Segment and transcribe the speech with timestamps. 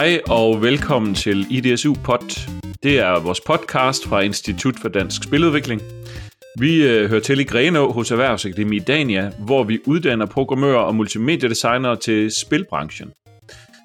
[0.00, 2.48] Hej og velkommen til IDSU Pod.
[2.82, 5.80] Det er vores podcast fra Institut for Dansk Spiludvikling.
[6.58, 11.96] Vi øh, hører til i Grenå hos Erhvervsakademi Dania, hvor vi uddanner programmører og multimediedesignere
[11.96, 13.12] til spilbranchen.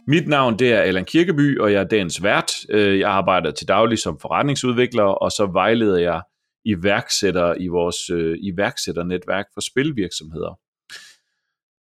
[0.07, 2.51] Mit navn det er Allan Kirkeby, og jeg er dagens vært.
[2.69, 6.21] Øh, jeg arbejder til daglig som forretningsudvikler, og så vejleder jeg
[6.65, 10.59] iværksættere i vores øh, iværksætternetværk for spilvirksomheder.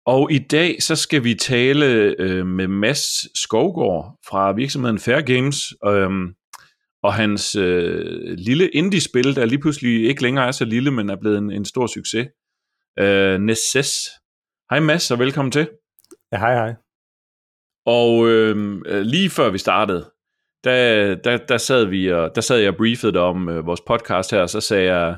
[0.06, 5.74] Og i dag så skal vi tale øh, med Mads Skovgaard fra virksomheden Fair Games,
[5.86, 6.10] øh,
[7.04, 11.16] og hans øh, lille indie-spil, der lige pludselig ikke længere er så lille, men er
[11.16, 12.28] blevet en, en stor succes.
[13.00, 14.10] Øh, Nesses.
[14.70, 15.70] Hej Mads, og velkommen til.
[16.32, 16.74] Ja, hej hej.
[17.86, 20.12] Og øh, lige før vi startede,
[20.64, 23.82] der, der, der, sad vi og, der sad jeg og briefede dig om øh, vores
[23.82, 25.18] podcast her, og så sagde jeg,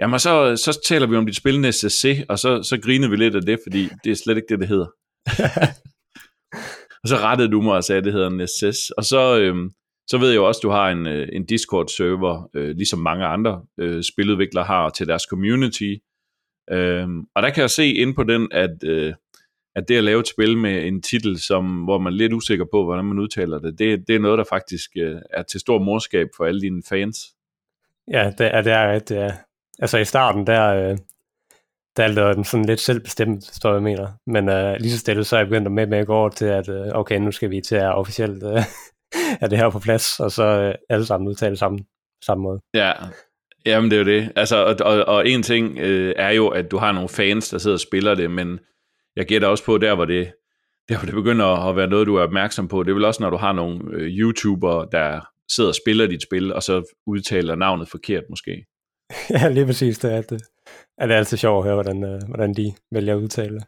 [0.00, 3.34] jamen så, så taler vi om dit spil SSC, og så, så grinede vi lidt
[3.34, 4.86] af det, fordi det er slet ikke det, det hedder.
[7.02, 8.90] og så rettede du mig og sagde, at det hedder NSS.
[8.90, 9.70] Og så, øh,
[10.06, 13.24] så ved jeg jo også, at du har en, øh, en Discord-server, øh, ligesom mange
[13.24, 15.94] andre øh, spiludviklere har til deres community.
[16.70, 19.14] Øh, og der kan jeg se ind på den, at, øh,
[19.76, 22.64] at det at lave et spil med en titel, som, hvor man er lidt usikker
[22.72, 25.78] på, hvordan man udtaler det, det, det er noget, der faktisk øh, er til stor
[25.78, 27.18] morskab for alle dine fans.
[28.10, 29.30] Ja, det er, det er rigtigt, ja.
[29.78, 30.98] Altså i starten, der, øh,
[31.96, 34.08] der lader den sådan lidt selvbestemt, står jeg mener.
[34.26, 36.44] Men øh, lige så stille, så er jeg begyndt med med at gå over til,
[36.44, 38.62] at øh, okay, nu skal vi til at officielt øh,
[39.42, 41.78] er det her på plads, og så øh, alle sammen udtale samme,
[42.24, 42.60] samme måde.
[42.74, 42.92] Ja,
[43.66, 44.32] jamen det er jo det.
[44.36, 47.58] Altså, og, og, og en ting øh, er jo, at du har nogle fans, der
[47.58, 48.60] sidder og spiller det, men
[49.16, 50.32] jeg gætter også på, der hvor det,
[50.88, 53.22] der hvor det begynder at være noget, du er opmærksom på, det er vel også,
[53.22, 57.54] når du har nogle øh, YouTubere, der sidder og spiller dit spil, og så udtaler
[57.54, 58.64] navnet forkert måske.
[59.34, 59.98] ja, lige præcis.
[59.98, 60.42] Det er, det,
[60.98, 63.60] er det altid sjovt at høre, hvordan, øh, hvordan de vælger at udtale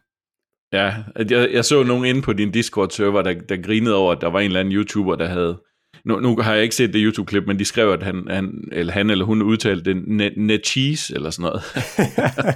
[0.73, 0.93] Ja,
[1.29, 4.39] jeg, jeg så nogen inde på din Discord-server, der, der grinede over, at der var
[4.39, 5.61] en eller anden YouTuber, der havde...
[6.05, 8.93] Nu, nu har jeg ikke set det YouTube-klip, men de skrev, at han, han, eller,
[8.93, 11.61] han eller hun udtalte det net, net cheese eller sådan noget.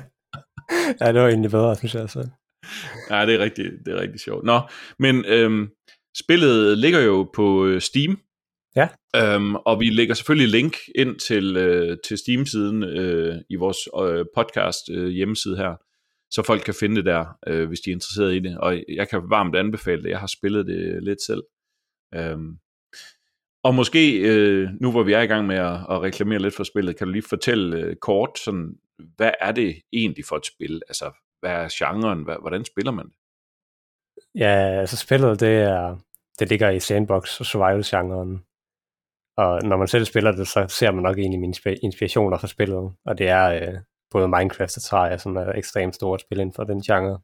[1.01, 2.09] ja, det var egentlig bedre, synes jeg.
[2.09, 2.27] Så.
[3.09, 4.45] Ja, det er rigtig, det er rigtig sjovt.
[4.45, 4.61] Nå,
[4.99, 5.69] men øhm,
[6.17, 8.19] spillet ligger jo på øh, Steam,
[8.75, 8.87] Ja.
[9.15, 14.25] Øhm, og vi lægger selvfølgelig link ind til, øh, til Steam-siden øh, i vores øh,
[14.35, 15.75] podcast øh, hjemmeside her,
[16.31, 18.57] så folk kan finde det der, øh, hvis de er interesseret i det.
[18.57, 20.09] Og jeg kan varmt anbefale det.
[20.09, 21.43] Jeg har spillet det lidt selv.
[22.15, 22.57] Øhm,
[23.63, 26.63] og måske, øh, nu hvor vi er i gang med at, at reklamere lidt for
[26.63, 28.75] spillet, kan du lige fortælle øh, kort, sådan,
[29.15, 30.81] hvad er det egentlig for et spil?
[30.87, 32.23] Altså, hvad er genren?
[32.23, 33.15] Hvad, hvordan spiller man det?
[34.35, 35.97] Ja, altså spillet, det er,
[36.39, 38.43] det ligger i sandbox og survival-genren.
[39.37, 42.93] Og når man selv spiller det, så ser man nok egentlig mine inspirationer fra spillet.
[43.05, 43.79] Og det er øh,
[44.11, 47.19] både Minecraft og Terraria, som er ekstremt store spil inden for den genre.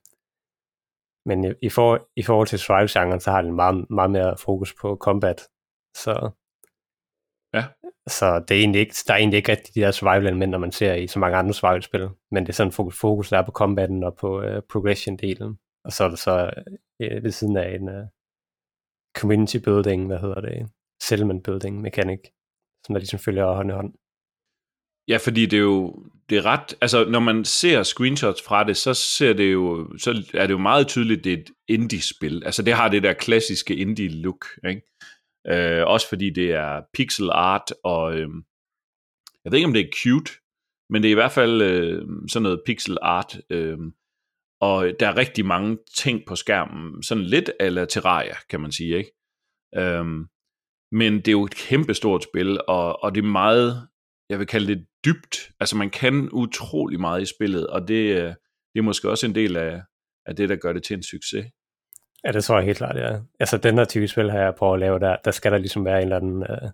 [1.26, 4.76] Men i, i, for, i forhold til survival-genren, så har den meget, meget mere fokus
[4.82, 5.48] på combat.
[5.96, 6.30] Så,
[7.54, 7.64] ja.
[8.08, 10.94] så det er egentlig ikke, der er egentlig ikke rigtig de der survival-elementer, man ser
[10.94, 12.10] i så mange andre survival-spil.
[12.32, 15.82] Men det er sådan fokus, fokus der er på combaten og på uh, progression-delen.
[15.86, 16.52] Og så er det så
[17.04, 18.06] uh, ved siden af en uh,
[19.18, 20.70] community building, hvad hedder det,
[21.02, 22.20] settlement building mechanic,
[22.86, 23.94] som der ligesom følger hånd i hånd.
[25.08, 28.78] Ja, fordi det er jo det er ret, altså når man ser screenshots fra det,
[28.78, 32.44] så ser det jo, så er det jo meget tydeligt, det er et indie-spil.
[32.46, 34.82] Altså det har det der klassiske indie-look, ikke?
[35.48, 38.30] Øh, også fordi det er pixel art, og øh,
[39.44, 40.32] jeg ved ikke om det er cute,
[40.90, 43.78] men det er i hvert fald øh, sådan noget pixel art, øh,
[44.62, 48.98] og der er rigtig mange ting på skærmen, sådan lidt eller Terraria, kan man sige,
[48.98, 49.12] ikke?
[49.76, 50.06] Øh,
[50.92, 53.88] men det er jo et kæmpestort spil, og, og det er meget,
[54.30, 55.52] jeg vil kalde det dybt.
[55.60, 58.34] Altså man kan utrolig meget i spillet, og det, øh,
[58.74, 59.82] det er måske også en del af,
[60.26, 61.46] af det, der gør det til en succes.
[62.24, 63.20] Ja, det tror jeg helt klart, ja.
[63.40, 65.86] Altså den her type spil her, jeg prøver at lave der, der skal der ligesom
[65.86, 66.70] være en eller anden, Øh,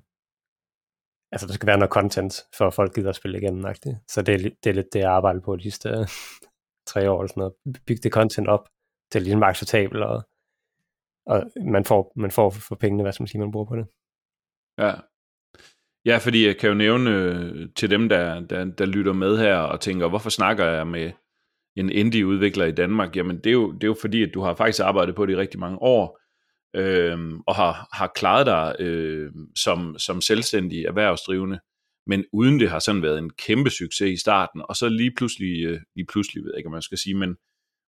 [1.31, 4.05] altså der skal være noget content, for at folk gider at spille igennem, -agtigt.
[4.07, 6.07] Så det er, det er lidt det, jeg arbejder på de sidste øh,
[6.91, 7.53] tre år, eller sådan noget.
[7.87, 8.69] Bygge det content op
[9.11, 10.23] til ligesom acceptabelt, og,
[11.25, 13.87] og man får, man får for pengene, hvad skal man sige, man bruger på det.
[14.77, 14.93] Ja.
[16.05, 19.55] Ja, fordi jeg kan jo nævne øh, til dem, der, der, der lytter med her
[19.55, 21.11] og tænker, hvorfor snakker jeg med
[21.75, 23.15] en indie-udvikler i Danmark?
[23.15, 25.33] Jamen, det er, jo, det er jo fordi, at du har faktisk arbejdet på det
[25.33, 26.19] i rigtig mange år,
[26.75, 27.17] øh,
[27.47, 31.59] og har, har klaret dig øh, som, som selvstændig erhvervsdrivende,
[32.07, 35.65] men uden det har sådan været en kæmpe succes i starten, og så lige pludselig,
[35.65, 37.35] øh, lige pludselig ved jeg ikke, om man skal sige, men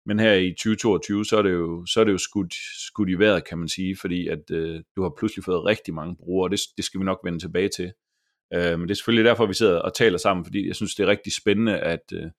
[0.07, 2.55] men her i 2022, så er det jo, så er det jo skudt,
[2.89, 6.17] skudt i vejret, kan man sige, fordi at øh, du har pludselig fået rigtig mange
[6.17, 7.93] brugere, og det, det skal vi nok vende tilbage til.
[8.55, 11.05] Øh, men det er selvfølgelig derfor, vi sidder og taler sammen, fordi jeg synes, det
[11.05, 12.31] er rigtig spændende at øh,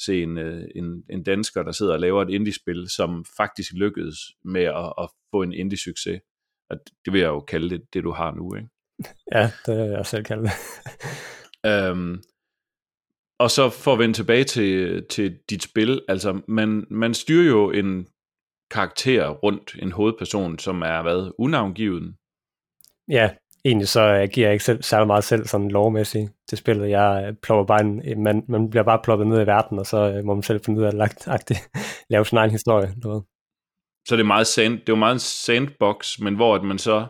[0.00, 4.18] se en, øh, en, en dansker, der sidder og laver et indie-spil, som faktisk lykkedes
[4.44, 6.20] med at, at få en indie-succes.
[6.70, 8.68] At det vil jeg jo kalde det, det du har nu, ikke?
[9.32, 10.52] Ja, det vil jeg selv kalde det.
[11.70, 12.22] øhm,
[13.38, 17.70] og så for at vende tilbage til, til dit spil, altså man, man styrer jo
[17.70, 18.08] en
[18.70, 22.14] karakter rundt, en hovedperson, som er hvad, unavngivet.
[23.08, 23.30] Ja,
[23.64, 26.90] egentlig så giver jeg ikke selv, særlig meget selv sådan lovmæssigt til spillet.
[26.90, 30.24] Jeg plopper bare en, man, man bliver bare ploppet ned i verden, og så uh,
[30.24, 31.28] må man selv finde ud af at lagt,
[32.10, 32.88] lave sin egen historie.
[32.88, 33.22] Ved.
[34.08, 36.78] Så det er meget sand, det er jo meget en sandbox, men hvor at man
[36.78, 37.06] så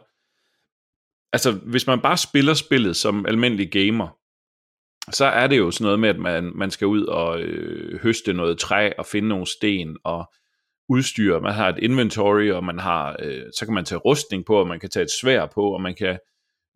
[1.32, 4.08] altså hvis man bare spiller spillet som almindelig gamer,
[5.12, 8.32] så er det jo sådan noget med, at man, man skal ud og øh, høste
[8.32, 10.32] noget træ og finde nogle sten og
[10.88, 11.40] udstyr.
[11.40, 14.66] Man har et inventory, og man har, øh, så kan man tage rustning på, og
[14.66, 16.18] man kan tage et svær på, og man kan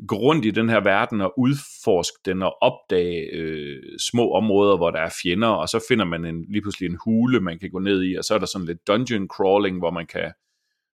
[0.08, 4.90] gå rundt i den her verden og udforske den og opdage øh, små områder, hvor
[4.90, 7.78] der er fjender, og så finder man en, lige pludselig en hule, man kan gå
[7.78, 10.32] ned i, og så er der sådan lidt dungeon crawling, hvor man kan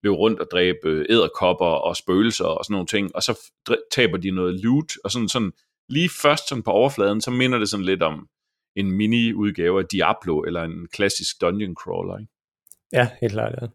[0.04, 3.40] løbe rundt og dræbe øh, æderkopper og spøgelser og sådan nogle ting, og så
[3.92, 5.52] taber de noget loot, og sådan, sådan
[5.90, 8.28] lige først sådan på overfladen, så minder det sådan lidt om
[8.76, 12.32] en mini-udgave af Diablo, eller en klassisk dungeon crawler, ikke?
[12.92, 13.68] Ja, helt klart, ja.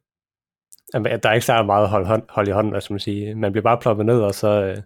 [0.95, 3.35] Jamen, der er ikke så meget hold, hold, hold i hånden, hvad skal man sige.
[3.35, 4.83] Man bliver bare ploppet ned, og så, øh,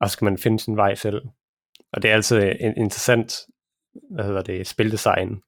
[0.00, 1.22] og så skal man finde sin vej selv.
[1.92, 3.46] Og det er altid øh, en interessant,
[4.10, 5.42] hvad hedder det, spildesign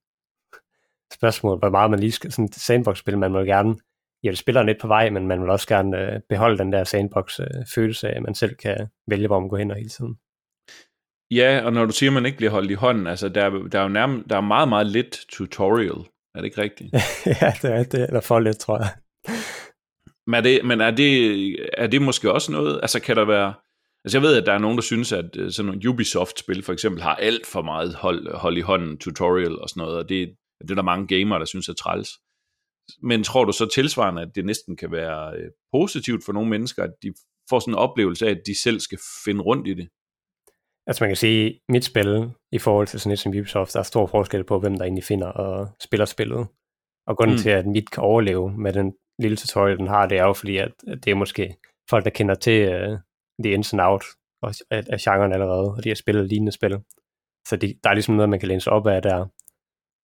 [1.12, 3.76] spørgsmål, hvor meget man lige skal, sådan sandbox-spil, man må gerne
[4.22, 8.06] hjælpe spilleren lidt på vej, men man vil også gerne øh, beholde den der sandbox-følelse
[8.06, 10.18] øh, af, at man selv kan vælge, hvor man går hen og hele tiden.
[11.30, 13.78] Ja, og når du siger, at man ikke bliver holdt i hånden, altså der, der
[13.78, 16.04] er jo nærmest, der er meget, meget lidt tutorial.
[16.34, 16.92] Er det ikke rigtigt?
[17.42, 18.88] ja, det er, det er for lidt, tror jeg.
[20.26, 23.54] Men er det, men er det, er det måske også noget, altså kan der være,
[24.04, 26.72] altså jeg ved, at der er nogen, der synes, at øh, sådan nogle Ubisoft-spil for
[26.72, 30.28] eksempel har alt for meget hold, hold i hånden tutorial og sådan noget, og det,
[30.60, 32.10] det er der mange gamere, der synes er træls.
[33.02, 36.82] Men tror du så tilsvarende, at det næsten kan være øh, positivt for nogle mennesker,
[36.82, 37.14] at de
[37.50, 39.88] får sådan en oplevelse af, at de selv skal finde rundt i det?
[40.88, 43.82] Altså man kan sige, mit spil i forhold til sådan et som Ubisoft, der er
[43.82, 46.46] stor forskel på, hvem der egentlig finder og spiller spillet.
[47.06, 47.42] Og grunden mm.
[47.42, 50.56] til, at mit kan overleve med den lille tutorial, den har, det er jo fordi,
[50.56, 50.72] at,
[51.04, 51.56] det er måske
[51.90, 52.98] folk, der kender til uh,
[53.44, 54.04] the ins and out
[54.42, 56.78] af, af genren allerede, og de har spillet lignende spil.
[57.48, 59.26] Så det, der er ligesom noget, man kan læne sig op af der.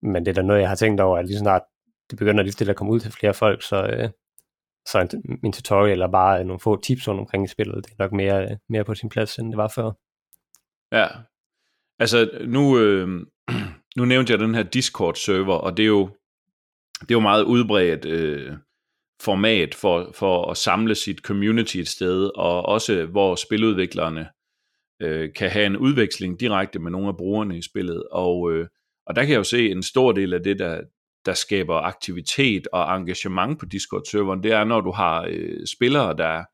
[0.07, 1.63] Men det er da noget, jeg har tænkt over, at lige snart
[2.11, 4.11] det begynder lige stille at komme ud til flere folk, så, øh,
[4.87, 7.85] så en, min tutorial er bare nogle få tips rundt omkring i spillet.
[7.85, 9.91] Det er nok mere, øh, mere på sin plads, end det var før.
[10.94, 11.06] Ja,
[11.99, 13.08] altså nu, øh,
[13.96, 16.06] nu nævnte jeg den her Discord-server, og det er jo,
[17.00, 18.52] det er jo meget udbredt øh,
[19.23, 24.29] format for, for at samle sit community et sted, og også hvor spiludviklerne
[25.02, 28.02] øh, kan have en udveksling direkte med nogle af brugerne i spillet.
[28.12, 28.67] Og, øh,
[29.06, 30.81] og der kan jeg jo se en stor del af det, der,
[31.26, 36.44] der skaber aktivitet og engagement på Discord-serveren, det er, når du har øh, spillere, der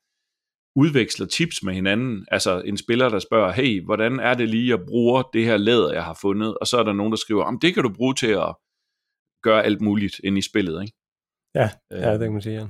[0.80, 2.26] udveksler tips med hinanden.
[2.30, 5.92] Altså en spiller, der spørger, hey, hvordan er det lige, jeg bruger det her læder,
[5.92, 6.58] jeg har fundet?
[6.58, 8.54] Og så er der nogen, der skriver, om det kan du bruge til at
[9.42, 10.96] gøre alt muligt ind i spillet, ikke?
[11.54, 12.66] Ja, ja det kan man sige, ja.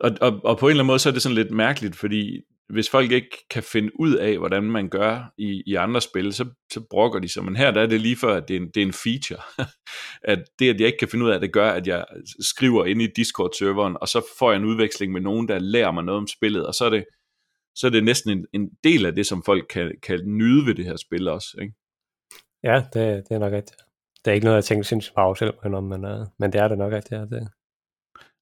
[0.00, 2.42] Og, og, og på en eller anden måde, så er det sådan lidt mærkeligt, fordi
[2.68, 6.44] hvis folk ikke kan finde ud af, hvordan man gør i, i andre spil, så,
[6.72, 7.44] så brokker de sig.
[7.44, 9.42] Men her der er det lige før, at det er en, det er en feature.
[10.32, 12.04] at det, at jeg ikke kan finde ud af det, gør, at jeg
[12.40, 16.04] skriver ind i Discord-serveren, og så får jeg en udveksling med nogen, der lærer mig
[16.04, 17.04] noget om spillet, og så er det,
[17.74, 20.74] så er det næsten en, en del af det, som folk kan, kan nyde ved
[20.74, 21.56] det her spil også.
[21.62, 21.74] Ikke?
[22.62, 23.80] Ja, det, det er nok rigtigt.
[24.24, 26.68] Det er ikke noget, jeg tænker sindssygt meget selv om, men, uh, men det er
[26.68, 27.20] det nok rigtigt.
[27.20, 27.48] Det, det,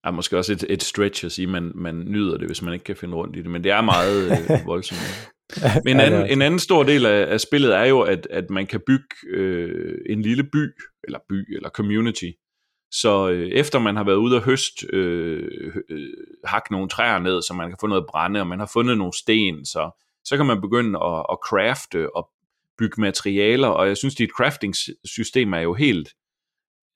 [0.06, 2.72] er måske også et, et stretch at sige, at man, man nyder det, hvis man
[2.74, 5.32] ikke kan finde rundt i det, men det er meget øh, voldsomt.
[5.84, 8.66] Men en anden, en anden stor del af, af spillet er jo, at, at man
[8.66, 10.72] kan bygge øh, en lille by,
[11.04, 12.30] eller by, eller community.
[12.90, 16.08] Så øh, efter man har været ude og høst, øh, øh,
[16.44, 19.12] hakke nogle træer ned, så man kan få noget brænde, og man har fundet nogle
[19.18, 19.90] sten, så,
[20.24, 22.28] så kan man begynde at, at crafte og
[22.78, 26.08] bygge materialer, og jeg synes, dit crafting-system er jo helt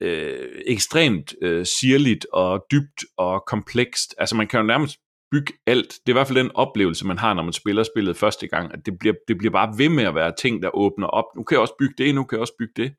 [0.01, 4.15] øh, ekstremt øh, sirligt og dybt og komplekst.
[4.17, 4.97] Altså man kan jo nærmest
[5.31, 5.89] bygge alt.
[5.89, 8.73] Det er i hvert fald den oplevelse, man har, når man spiller spillet første gang,
[8.73, 11.25] at det bliver, det bliver bare ved med at være ting, der åbner op.
[11.35, 12.93] Nu kan jeg også bygge det, nu kan jeg også bygge det.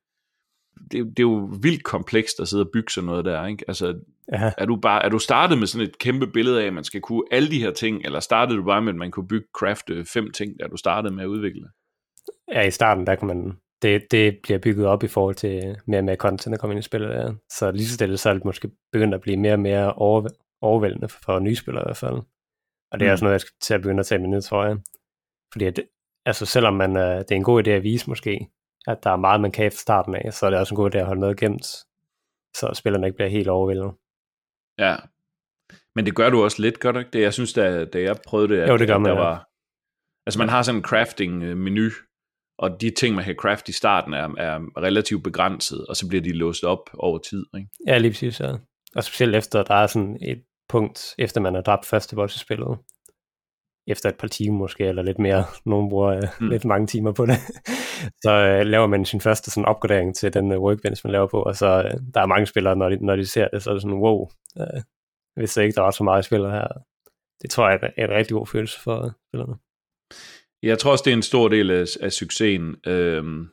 [0.92, 3.64] Det, det er jo vildt komplekst at sidde og bygge sådan noget der, ikke?
[3.68, 4.00] Altså,
[4.58, 7.00] er, du bare, er du startet med sådan et kæmpe billede af, at man skal
[7.00, 10.04] kunne alle de her ting, eller startede du bare med, at man kunne bygge, crafte
[10.04, 11.68] fem ting, da du startede med at udvikle?
[12.52, 16.00] Ja, i starten, der kan man det, det bliver bygget op i forhold til mere
[16.00, 17.10] og mere content, der kommer ind i spillet.
[17.10, 17.28] Ja.
[17.50, 20.28] Så lige så stille, så er det måske begyndt at blive mere og mere over,
[20.60, 22.14] overvældende for nye spillere i hvert fald.
[22.90, 23.12] Og det er mm.
[23.12, 24.76] også noget, jeg skal til at begynde at tage med ned, tror jeg.
[25.52, 25.80] Fordi at,
[26.26, 28.48] altså selvom man, uh, det er en god idé at vise måske,
[28.86, 30.94] at der er meget, man kan fra starten af, så er det også en god
[30.94, 31.66] idé at holde noget gemt,
[32.56, 33.92] så spillerne ikke bliver helt overvældet.
[34.78, 34.96] Ja.
[35.94, 37.22] Men det gør du også lidt, gør du ikke det?
[37.22, 39.22] Jeg synes, da, da jeg prøvede det, at, Jo, det gør man, der ja.
[39.22, 39.48] var...
[40.26, 41.90] Altså, man har sådan en crafting-menu,
[42.62, 46.22] og de ting, man kan craft i starten, er, er relativt begrænset, og så bliver
[46.22, 47.68] de låst op over tid, ikke?
[47.86, 48.52] Ja, lige præcis, ja.
[48.96, 52.38] Og specielt efter, der er sådan et punkt, efter man har dræbt første boss i
[52.38, 52.78] spillet.
[53.86, 55.44] Efter et par timer måske, eller lidt mere.
[55.66, 56.28] Nogen bruger Mm.
[56.40, 56.50] mm.
[56.50, 57.36] lidt mange timer på det.
[58.24, 61.42] så øh, laver man sin første sådan opgradering til den øh, workbench, man laver på,
[61.42, 63.74] og så øh, der er mange spillere, når de, når de ser det, så er
[63.74, 64.28] det sådan, wow,
[64.60, 64.82] øh,
[65.36, 66.68] hvis der ikke der var så meget spillere her.
[67.42, 69.54] Det tror jeg er en, en rigtig god følelse for spillerne.
[70.62, 73.48] Jeg tror også, det er en stor del af, af succesen, øhm,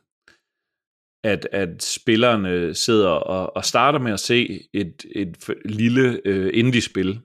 [1.24, 7.20] at, at spillerne sidder og, og starter med at se et, et lille øh, indie-spil,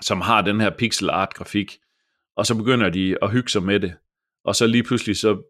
[0.00, 1.78] som har den her pixel art grafik,
[2.36, 3.94] og så begynder de at hygge sig med det,
[4.44, 5.42] og så lige pludselig så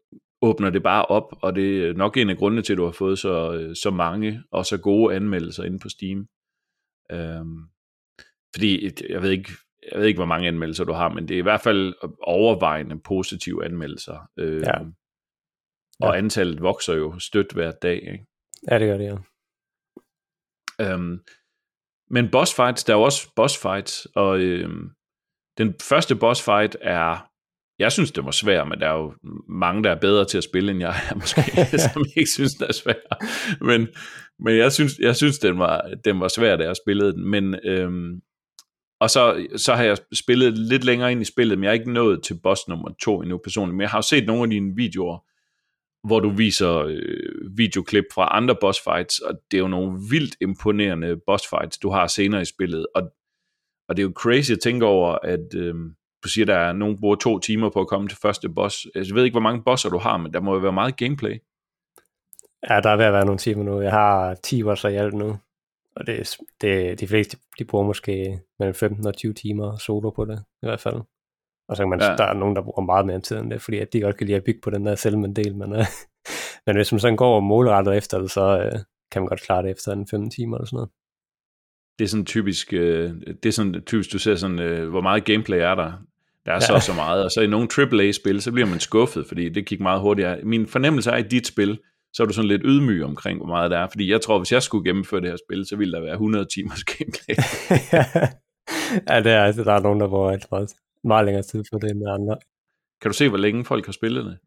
[0.42, 2.92] åbner det bare op, og det er nok en af grundene til, at du har
[2.92, 6.28] fået så, øh, så mange og så gode anmeldelser inde på Steam.
[7.12, 7.62] Øhm,
[8.54, 9.50] fordi jeg ved ikke,
[9.92, 13.00] jeg ved ikke, hvor mange anmeldelser du har, men det er i hvert fald overvejende
[13.04, 14.28] positive anmeldelser.
[14.38, 14.62] Øh,
[16.00, 16.06] Ja.
[16.08, 17.94] Og antallet vokser jo stødt hver dag.
[17.96, 18.26] Ikke?
[18.70, 19.16] Ja, det gør det, ja.
[20.80, 21.18] Øhm,
[22.10, 24.90] men boss fights, der er jo også boss fights, og øhm,
[25.58, 27.30] den første boss fight er,
[27.78, 29.14] jeg synes, det var svær, men der er jo
[29.48, 31.42] mange, der er bedre til at spille, end jeg er måske,
[31.92, 33.24] som ikke synes, det er svær.
[33.64, 33.88] Men,
[34.38, 37.30] men jeg synes, jeg synes den, var, den var svær, da jeg spillede den.
[37.30, 38.20] Men, øhm,
[39.00, 41.92] og så, så har jeg spillet lidt længere ind i spillet, men jeg er ikke
[41.92, 43.76] nået til boss nummer to endnu personligt.
[43.76, 45.18] Men jeg har jo set nogle af dine videoer,
[46.06, 50.36] hvor du viser øh, videoklip fra andre boss fights, og det er jo nogle vildt
[50.40, 52.86] imponerende boss fights, du har senere i spillet.
[52.94, 53.02] Og,
[53.88, 55.74] og det er jo crazy at tænke over, at øh,
[56.24, 58.86] du siger, der er nogen, bruger to timer på at komme til første boss.
[58.94, 60.96] Altså, jeg ved ikke, hvor mange bosser du har, men der må jo være meget
[60.96, 61.38] gameplay.
[62.70, 63.80] Ja, der er ved at være nogle timer nu.
[63.80, 65.36] Jeg har 10 bosser i alt nu.
[65.96, 70.24] Og det, det, de fleste, de bruger måske mellem 15 og 20 timer solo på
[70.24, 70.96] det, i hvert fald.
[71.68, 72.06] Og så kan man, Ja.
[72.06, 74.26] der er nogen, der bruger meget mere tid end det, fordi at de godt kan
[74.26, 75.56] lide at bygge på den der selvmand-del.
[75.56, 75.84] Men, øh,
[76.66, 78.78] men hvis man sådan går målrettet efter det, så øh,
[79.12, 80.90] kan man godt klare det efter en 15 timer eller sådan noget.
[81.98, 85.24] Det er sådan typisk, øh, det er sådan typisk, du ser sådan, øh, hvor meget
[85.24, 85.92] gameplay er der.
[86.46, 86.60] Der er ja.
[86.60, 89.80] så så meget, og så i nogle AAA-spil, så bliver man skuffet, fordi det gik
[89.80, 90.40] meget hurtigere.
[90.42, 91.78] Min fornemmelse er, at i dit spil,
[92.14, 93.88] så er du sådan lidt ydmyg omkring, hvor meget der er.
[93.88, 96.44] Fordi jeg tror, hvis jeg skulle gennemføre det her spil, så ville der være 100
[96.54, 97.34] timers gameplay.
[99.08, 101.90] ja, det er, der er nogen, der bruger et meget, meget længere tid på det
[101.90, 102.36] end andre.
[103.00, 104.38] Kan du se, hvor længe folk har spillet det?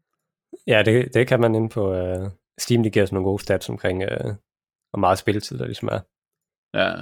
[0.66, 3.68] Ja, det, det kan man inde på uh, Steam, de giver sådan nogle gode stats
[3.68, 4.30] omkring, uh,
[4.90, 6.00] hvor meget spilletid der ligesom er.
[6.78, 6.92] Ja.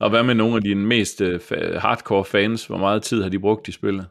[0.00, 2.66] Og hvad med nogle af dine mest fa- hardcore fans?
[2.66, 4.06] Hvor meget tid har de brugt i spillet?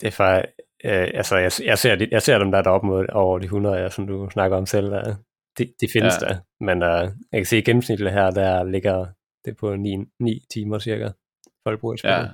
[0.00, 0.42] Det er for,
[0.86, 3.76] øh, altså, jeg, jeg, ser, jeg ser dem, der er deroppe mod over de 100,
[3.76, 4.92] ja, som du snakker om selv.
[4.92, 5.14] Uh,
[5.58, 6.26] de, de findes Ja.
[6.26, 9.06] der, men uh, jeg kan se, at gennemsnitligt her, der ligger
[9.44, 11.10] det på 9, 9 timer cirka,
[11.66, 12.16] folk bruger i spillet.
[12.16, 12.28] Ja.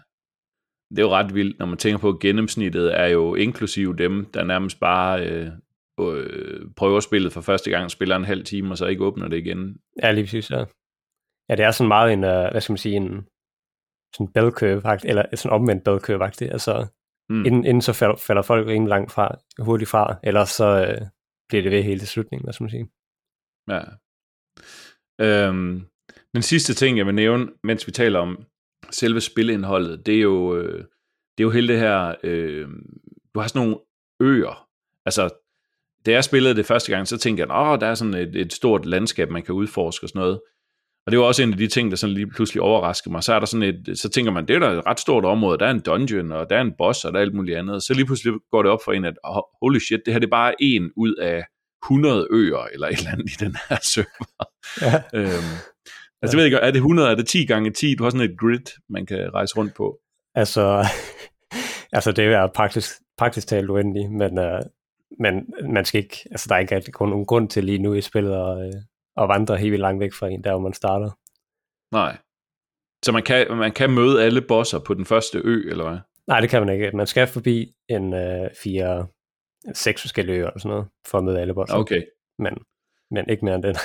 [0.91, 4.27] Det er jo ret vildt, når man tænker på, at gennemsnittet er jo inklusive dem,
[4.35, 5.51] der nærmest bare øh,
[6.01, 9.37] øh, prøver spillet for første gang, spiller en halv time, og så ikke åbner det
[9.37, 9.77] igen.
[10.03, 10.65] Ja, lige præcis, ja.
[11.49, 13.27] Ja, det er sådan meget en, uh, hvad skal man sige, en
[14.15, 16.53] sådan bell curve eller sådan omvendt bell curve faktisk.
[16.53, 16.87] Altså,
[17.33, 17.47] Mm.
[17.47, 21.07] inden, inden så falder, falder folk rimelig langt fra, hurtigt fra, ellers så øh,
[21.49, 22.89] bliver det ved til slutningen, hvad skal man sige.
[23.69, 23.83] Ja.
[25.21, 25.87] Øhm,
[26.35, 28.45] den sidste ting, jeg vil nævne, mens vi taler om
[28.91, 30.79] selve spilindholdet, det er jo, øh,
[31.39, 32.69] det er jo hele det her, øh,
[33.35, 33.79] du har sådan nogle
[34.21, 34.69] øer.
[35.07, 35.31] Altså,
[36.07, 38.53] da jeg spillede det første gang, så tænkte jeg, åh, der er sådan et, et
[38.53, 40.41] stort landskab, man kan udforske og sådan noget.
[41.07, 43.23] Og det var også en af de ting, der sådan lige pludselig overraskede mig.
[43.23, 45.59] Så er der sådan et, så tænker man, det er da et ret stort område,
[45.59, 47.83] der er en dungeon, og der er en boss, og der er alt muligt andet.
[47.83, 49.15] Så lige pludselig går det op for en, at
[49.63, 51.45] holy shit, det her det er bare en ud af
[51.85, 54.45] 100 øer, eller et eller andet i den her server.
[54.83, 55.03] Ja.
[55.19, 55.53] øhm,
[56.23, 57.95] altså, jeg ved ikke, er det 100, er det 10 gange 10?
[57.95, 59.99] Du har sådan et grid, man kan rejse rundt på.
[60.35, 60.87] Altså,
[61.97, 64.61] altså det er praktisk, praktisk talt uendeligt, men, øh,
[65.21, 65.35] men
[65.73, 68.33] man skal ikke, altså der er ikke kun nogen grund til lige nu i spillet
[68.33, 68.83] at, øh,
[69.17, 71.11] at vandre helt langt væk fra en, der hvor man starter.
[71.93, 72.17] Nej.
[73.05, 75.99] Så man kan, man kan møde alle bosser på den første ø, eller hvad?
[76.27, 76.97] Nej, det kan man ikke.
[76.97, 79.07] Man skal forbi en øh, fire,
[79.75, 81.77] seks forskellige øer eller sådan noget, for at møde alle bosser.
[81.77, 82.03] Okay.
[82.39, 82.55] Men,
[83.11, 83.77] men ikke mere end det.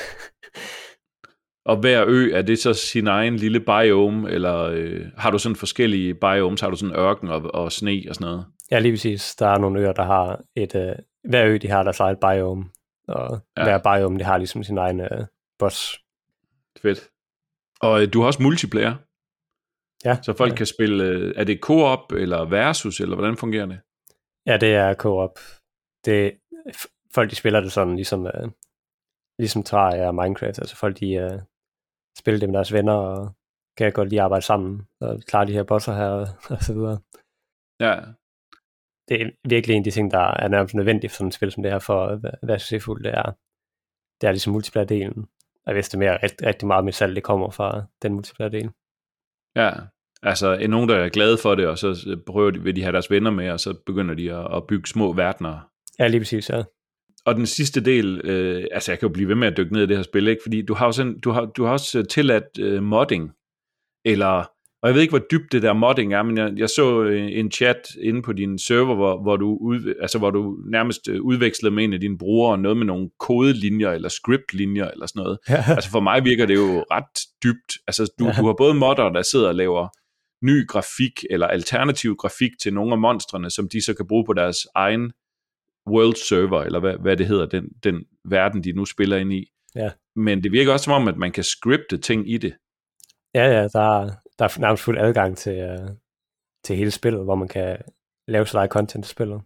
[1.65, 5.55] Og hver ø, er det så sin egen lille biome, eller øh, har du sådan
[5.55, 6.61] forskellige biomes?
[6.61, 8.45] Har du sådan ørken og, og sne og sådan noget?
[8.71, 9.35] Ja, lige præcis.
[9.35, 10.75] Der er nogle øer, der har et...
[10.75, 12.65] Øh, hver ø, de har deres eget biome,
[13.07, 13.63] og Ja.
[13.63, 15.25] hver biome, de har ligesom sin egen øh,
[15.59, 15.99] boss.
[16.81, 17.09] Fedt.
[17.81, 18.95] Og øh, du har også multiplayer,
[20.05, 20.55] Ja, så folk ja.
[20.57, 23.79] kan spille, øh, er det co-op eller versus, eller hvordan fungerer det?
[24.45, 25.39] Ja, det er co-op.
[26.05, 26.37] Det,
[27.15, 28.47] folk, de spiller det sådan, ligesom, øh,
[29.39, 30.59] ligesom Terraria og Minecraft.
[30.59, 31.39] Altså folk, de øh,
[32.19, 33.35] spiller det med deres venner, og
[33.77, 36.99] kan godt lige arbejde sammen og klare de her bosser her og, og så videre.
[37.79, 37.95] Ja,
[39.09, 41.51] Det er virkelig en af de ting, der er nærmest nødvendigt for sådan et spil
[41.51, 43.03] som det her for at være- succesfuldt.
[43.03, 43.31] Det er,
[44.21, 45.25] det er ligesom multiplayer-delen.
[45.65, 48.69] Og hvis det er mere rigtig, rigtig meget med salg, det kommer fra den multiplayer-del.
[49.55, 49.71] ja.
[50.23, 52.91] Altså, er nogen, der er glade for det, og så prøver de, vil de have
[52.91, 55.69] deres venner med, og så begynder de at, at bygge små verdener.
[55.99, 56.63] Ja, lige præcis, ja.
[57.25, 59.83] Og den sidste del, øh, altså jeg kan jo blive ved med at dykke ned
[59.83, 60.41] i det her spil, ikke?
[60.43, 63.31] fordi du har, jo sådan, du har, du har også tilladt øh, modding,
[64.05, 64.51] eller,
[64.87, 67.31] og jeg ved ikke, hvor dybt det der modding er, men jeg, jeg så øh,
[67.31, 71.21] en chat inde på din server, hvor, hvor, du, ud, altså, hvor du nærmest øh,
[71.21, 75.37] udvekslede med en af dine brugere noget med nogle kodelinjer, eller scriptlinjer, eller sådan noget.
[75.47, 77.73] altså for mig virker det jo ret dybt.
[77.87, 78.31] Altså du, Ja.
[78.31, 79.87] du har både modder, der sidder og laver
[80.45, 84.33] ny grafik, eller alternativ grafik til nogle af monstrene, som de så kan bruge på
[84.33, 85.11] deres egen
[85.89, 89.51] world server, eller hvad, hvad det hedder, den, den verden, de nu spiller ind i.
[89.75, 89.89] Ja.
[90.15, 92.53] Men det virker også som om, at man kan scripte ting i det.
[93.35, 95.87] Ja, ja, der, er- der er nærmest fuld adgang til, uh,
[96.63, 97.77] til hele spillet, hvor man kan
[98.27, 99.41] lave sit eget content til spillet.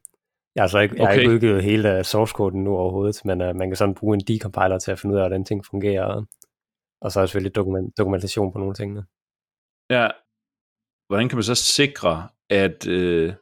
[0.55, 1.21] Jeg har så ikke, jeg har Okay.
[1.21, 4.21] ikke udgivet hele uh, source koden nu overhovedet, men uh, man kan sådan bruge en
[4.27, 6.25] decompiler til at finde ud af, hvordan ting fungerer, og,
[7.01, 8.97] og så er der selvfølgelig dokument, dokumentation på nogle ting.
[9.89, 10.07] Ja.
[11.07, 13.33] Hvordan kan man så sikre, at, øh,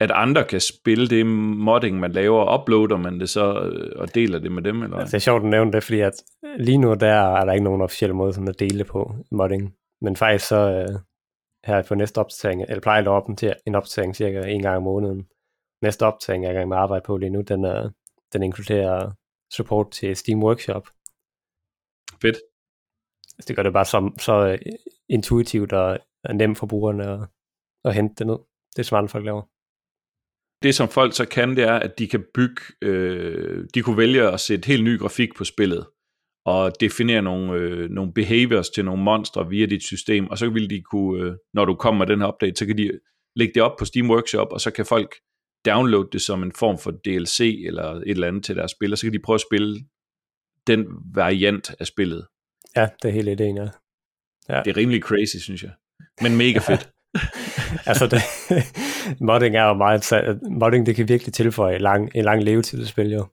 [0.00, 4.14] at andre kan spille det modding, man laver, og uploader man det så, øh, og
[4.14, 4.82] deler det med dem?
[4.82, 4.96] Eller?
[4.96, 6.12] Altså, det er sjovt at nævne det, fordi at
[6.58, 9.74] lige nu der er der ikke nogen officielle måde sådan at dele på modding.
[10.02, 11.00] Men faktisk så uh,
[11.66, 14.82] her på næste opdatering, eller plejer jeg at opdatere en opdatering cirka en gang om
[14.82, 15.28] måneden.
[15.82, 17.90] Næste opdatering, jeg er i gang med at arbejde på lige nu, den, er,
[18.32, 19.12] den inkluderer
[19.52, 20.88] support til Steam Workshop.
[22.22, 22.38] Fedt.
[23.36, 24.58] Altså, det gør det bare så, så øh,
[25.08, 27.28] intuitivt og og nemt for brugerne at,
[27.84, 28.38] at hente det ned.
[28.72, 29.42] Det er som andre folk laver.
[30.62, 34.32] det som folk så kan, det er, at de kan bygge, øh, de kunne vælge
[34.32, 35.86] at sætte helt ny grafik på spillet,
[36.48, 40.70] og definere nogle, øh, nogle behaviors til nogle monstre via dit system, og så vil
[40.70, 42.90] de kunne, øh, når du kommer med den her update, så kan de
[43.36, 45.14] lægge det op på Steam Workshop, og så kan folk
[45.66, 48.98] downloade det som en form for DLC eller et eller andet til deres spil, og
[48.98, 49.80] så kan de prøve at spille
[50.66, 52.26] den variant af spillet.
[52.76, 53.68] Ja, det er hele ideen, ja.
[54.64, 55.70] Det er rimelig crazy, synes jeg.
[56.22, 56.90] Men mega fedt.
[57.90, 58.22] altså, det,
[59.20, 60.12] modding er jo meget...
[60.60, 63.26] Modding, det kan virkelig tilføje en lang, en lang levetid til spil, jo.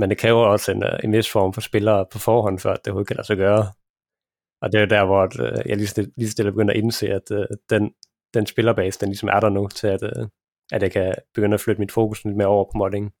[0.00, 2.86] Men det kræver også en, øh, en vis form for spillere på forhånd, før det
[2.86, 3.72] overhovedet kan lade sig gøre.
[4.62, 6.78] Og det er jo der, hvor at, øh, jeg lige stille, lige stille begynder at
[6.78, 7.92] indse, at uh, den,
[8.34, 10.26] den spillerbase, den ligesom er der nu, til at, uh,
[10.72, 13.12] at jeg kan begynde at flytte mit fokus lidt mere over på modding.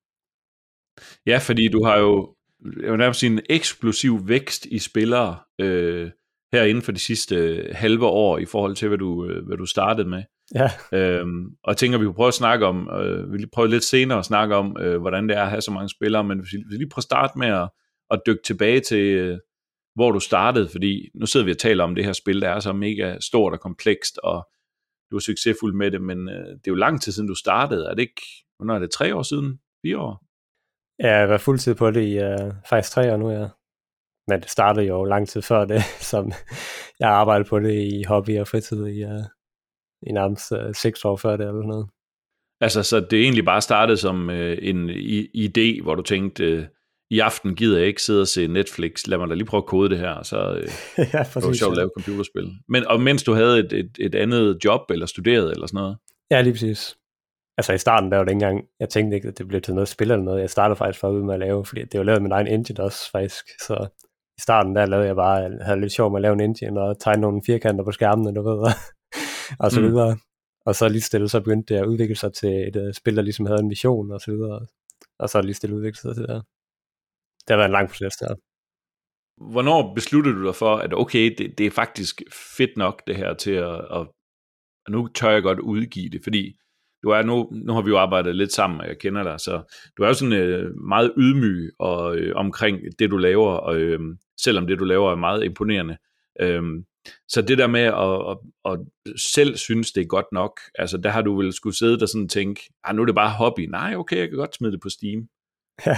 [1.26, 2.34] Ja, fordi du har jo,
[2.82, 6.10] jeg vil nærmest sige, en eksplosiv vækst i spillere øh,
[6.52, 10.08] her inden for de sidste halve år i forhold til, hvad du, hvad du startede
[10.08, 10.22] med.
[10.54, 13.68] Ja, Øhm, og jeg tænker, vi vil prøve at snakke om, øh, vi vil prøve
[13.68, 16.38] lidt senere at snakke om, øh, hvordan det er at have så mange spillere, men
[16.38, 17.68] hvis vi, hvis vi lige prøver at starte med at,
[18.10, 19.38] at dykke tilbage til, øh,
[19.94, 22.60] hvor du startede, fordi nu sidder vi og taler om det her spil, der er
[22.60, 24.48] så mega stort og komplekst, og
[25.10, 27.86] du er succesfuld med det, men øh, det er jo lang tid siden, du startede.
[27.86, 28.22] Er det ikke,
[28.58, 29.60] hvornår er det, tre år siden?
[29.84, 30.26] Fire år?
[30.98, 33.48] jeg har været fuldtid på det i uh, faktisk tre år nu, ja.
[34.28, 36.32] Men det startede jo lang tid før det, som
[36.98, 39.24] jeg har arbejdet på det i hobby og fritid i, uh,
[40.06, 41.86] i nærmest uh, seks år før det eller sådan noget.
[42.60, 46.64] Altså, så det egentlig bare startet som øh, en i- idé, hvor du tænkte, øh,
[47.10, 49.66] i aften gider jeg ikke sidde og se Netflix, lad mig da lige prøve at
[49.66, 50.62] kode det her, og så øh,
[50.98, 52.50] ja, det var sjovt at lave computerspil.
[52.68, 55.96] Men, og mens du havde et, et, et andet job, eller studerede, eller sådan noget.
[56.30, 56.96] Ja, lige præcis.
[57.58, 59.74] Altså i starten, der var det ikke engang, jeg tænkte ikke, at det blev til
[59.74, 60.40] noget spil eller noget.
[60.40, 62.46] Jeg startede faktisk bare ud med at lave, fordi det var lavet med min egen
[62.46, 63.44] engine også, faktisk.
[63.66, 63.86] Så
[64.38, 66.80] i starten, der lavede jeg bare, jeg havde lidt sjov med at lave en engine
[66.80, 68.70] og tegne nogle firkanter på skærmene, du ved,
[69.50, 69.86] og, og så Mm.
[69.86, 70.18] videre.
[70.66, 73.22] Og så lige stille, så begyndte det at udvikle sig til et uh, spil, der
[73.22, 74.66] ligesom havde en mission og så videre.
[75.18, 76.42] Og så lige stille udviklet sig til det.
[77.40, 78.34] Det har været en lang proces der.
[79.52, 82.22] Hvornår besluttede du dig for, at okay, det, det er faktisk
[82.56, 84.00] fedt nok det her til at, at,
[84.86, 86.56] at nu tør jeg godt udgive det, fordi
[87.02, 89.74] du er nu, nu har vi jo arbejdet lidt sammen, og jeg kender dig, så
[89.96, 94.00] du er jo sådan øh, meget ydmyg og, øh, omkring det, du laver, og øh,
[94.44, 95.96] selvom det, du laver, er meget imponerende.
[96.40, 96.62] Øh,
[97.28, 98.38] så det der med at, at,
[98.72, 98.78] at
[99.20, 102.24] selv synes, det er godt nok, altså der har du vel skulle sidde der sådan
[102.24, 103.60] og tænke, ah, nu er det bare hobby.
[103.60, 105.28] Nej, okay, jeg kan godt smide det på Steam.
[105.86, 105.96] Ja.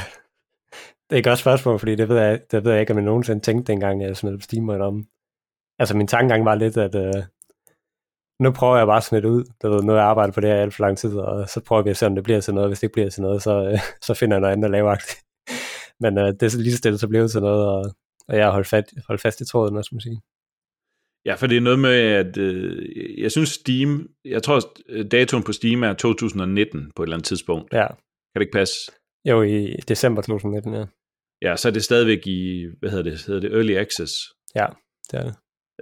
[1.10, 3.04] Det er et godt spørgsmål, fordi det ved jeg, det ved jeg ikke, om jeg
[3.04, 5.06] nogensinde tænkte dengang, jeg smed det på Steam om.
[5.78, 7.22] Altså min tankegang var lidt, at øh,
[8.40, 9.44] nu prøver jeg bare at smide det ud.
[9.62, 11.48] Du ved, nu har jeg arbejdet på det her i alt for lang tid, og
[11.48, 12.68] så prøver vi at se, om det bliver til noget.
[12.68, 14.96] Hvis det ikke bliver til noget, så, øh, så finder jeg noget andet at lave.
[16.00, 17.94] Men øh, det er lige så stille, så blev det til noget, og,
[18.28, 20.20] og jeg har holdt, fat, holdt fast i tråden, også, må sige.
[21.26, 22.88] Ja, for det er noget med, at øh,
[23.20, 27.26] jeg synes Steam, jeg tror, at datoen på Steam er 2019 på et eller andet
[27.26, 27.72] tidspunkt.
[27.72, 27.96] Ja, Kan
[28.34, 28.74] det ikke passe?
[29.28, 30.84] jo i december 2019, ja.
[31.42, 34.12] Ja, så er det stadigvæk i, hvad hedder det, hedder det Early Access.
[34.54, 34.66] Ja,
[35.10, 35.34] det er det.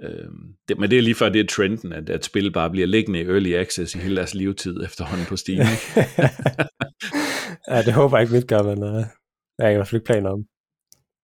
[0.03, 2.87] Øhm, det, men det er lige før, det er trenden, at, at spil bare bliver
[2.87, 5.65] liggende i early access i hele deres levetid efterhånden på Steam.
[7.67, 9.03] Ja, det håber jeg ikke mit gør, men uh,
[9.57, 10.43] jeg har i hvert fald ikke planer om.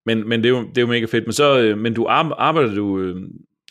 [0.06, 1.26] Men, men det, er jo, det er jo mega fedt.
[1.26, 3.14] Men, så, øh, men du arbejder du...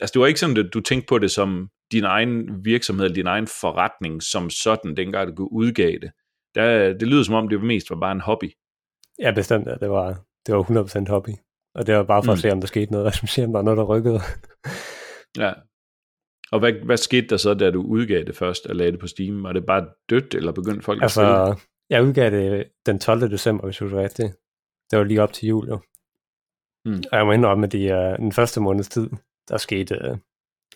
[0.02, 3.28] Altså, det var ikke sådan, at du tænkte på det som din egen virksomhed, din
[3.28, 6.12] egen forretning som sådan, dengang du udgav det.
[6.56, 8.52] Der, det lyder som om, det mest var bare en hobby.
[9.20, 9.68] Ja, bestemt.
[9.68, 9.76] Ja.
[9.76, 11.30] Det var, det var 100% hobby.
[11.76, 12.34] Og det var bare for mm.
[12.34, 13.06] at se, om der skete noget.
[13.06, 14.20] Hvad siger, om der er noget, der rykkede.
[15.44, 15.54] ja.
[16.52, 19.08] Og hvad, hvad skete der så, da du udgav det først og lagde det på
[19.08, 19.44] Steam?
[19.44, 21.68] Var det bare dødt, eller begyndte folk altså, at spille?
[21.90, 23.32] Jeg udgav det den 12.
[23.32, 24.34] december, hvis du rigtigt.
[24.92, 25.80] Det var lige op til jul, jo.
[26.86, 27.04] Mm.
[27.12, 29.10] Og jeg må indrømme, at det er den første måneds tid,
[29.50, 30.18] der skete øh,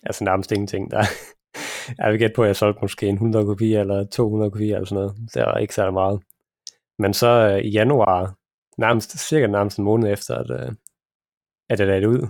[0.02, 0.90] altså nærmest ingenting.
[0.90, 1.04] Der,
[1.98, 4.86] jeg vil gætte på, at jeg solgte måske en 100 kopier eller 200 kopier eller
[4.86, 5.16] sådan noget.
[5.34, 6.20] Det var ikke særlig meget.
[6.98, 8.34] Men så øh, i januar,
[8.78, 10.72] nærmest, cirka nærmest en måned efter, at, øh,
[11.70, 12.28] at jeg lagde det ud,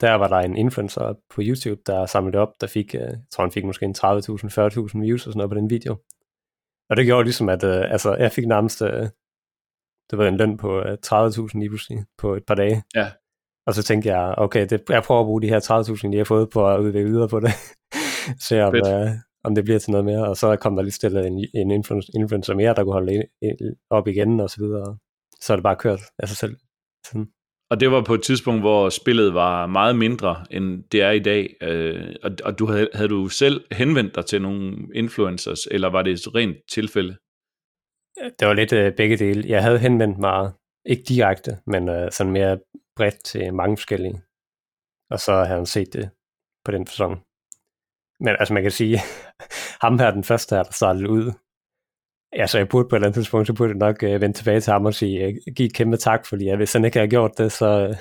[0.00, 3.44] der var der en influencer på YouTube, der samlede op, der fik, øh, jeg tror
[3.44, 5.96] han fik måske en 30.000, 40.000 views og sådan noget på den video.
[6.90, 9.08] Og det gjorde ligesom, at øh, altså, jeg fik nærmest, øh,
[10.10, 12.82] det var en løn på øh, 30.000 lige pludselig på et par dage.
[12.94, 13.10] Ja.
[13.70, 15.60] Og så tænkte jeg, okay, det, jeg prøver at bruge de her
[16.04, 17.50] 30.000, jeg har fået på at udvikle videre på det.
[18.48, 19.08] Se om, uh,
[19.44, 20.28] om det bliver til noget mere.
[20.28, 21.70] Og så kom der lige stillet en, en
[22.14, 23.22] influencer mere, der kunne holde
[23.90, 24.98] op igen og så videre.
[25.40, 26.56] Så er det bare kørt af sig selv.
[27.06, 27.26] Sådan.
[27.70, 31.18] Og det var på et tidspunkt, hvor spillet var meget mindre, end det er i
[31.18, 31.54] dag.
[31.62, 36.02] Øh, og, og du havde, havde du selv henvendt dig til nogle influencers, eller var
[36.02, 37.16] det et rent tilfælde?
[38.40, 39.48] Det var lidt uh, begge dele.
[39.48, 40.52] Jeg havde henvendt mig,
[40.86, 42.58] ikke direkte, men uh, sådan mere
[42.96, 44.22] bredt til mange forskellige.
[45.10, 46.10] Og så har han set det
[46.64, 47.14] på den sæson.
[48.24, 48.98] Men altså man kan sige,
[49.84, 51.32] ham her den første her, der startede ud,
[52.32, 54.60] altså jeg burde på et eller andet tidspunkt, så burde jeg nok øh, vende tilbage
[54.60, 57.10] til ham og sige, øh, give et kæmpe tak, fordi ja, hvis han ikke havde
[57.10, 57.96] gjort det, så, øh,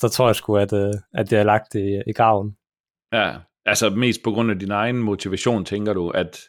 [0.00, 2.56] så tror jeg sgu, at, øh, at det er lagt i, i graven.
[3.12, 3.36] Ja,
[3.66, 6.40] altså mest på grund af din egen motivation, tænker du, at,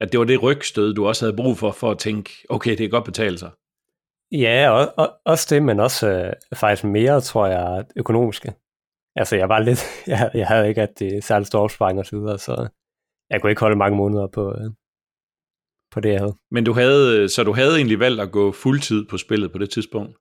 [0.00, 2.78] at det var det rygstød, du også havde brug for, for at tænke, okay, det
[2.78, 3.50] kan godt betale sig.
[4.32, 8.54] Ja, og, og, også det, men også øh, faktisk mere, tror jeg, økonomiske.
[9.16, 12.16] Altså, jeg var lidt, jeg, jeg havde ikke at det særligt store opsparing og så
[12.16, 12.68] videre, så
[13.30, 14.70] jeg kunne ikke holde mange måneder på, øh,
[15.92, 16.36] på det, jeg havde.
[16.50, 19.70] Men du havde, så du havde egentlig valgt at gå fuldtid på spillet på det
[19.70, 20.16] tidspunkt?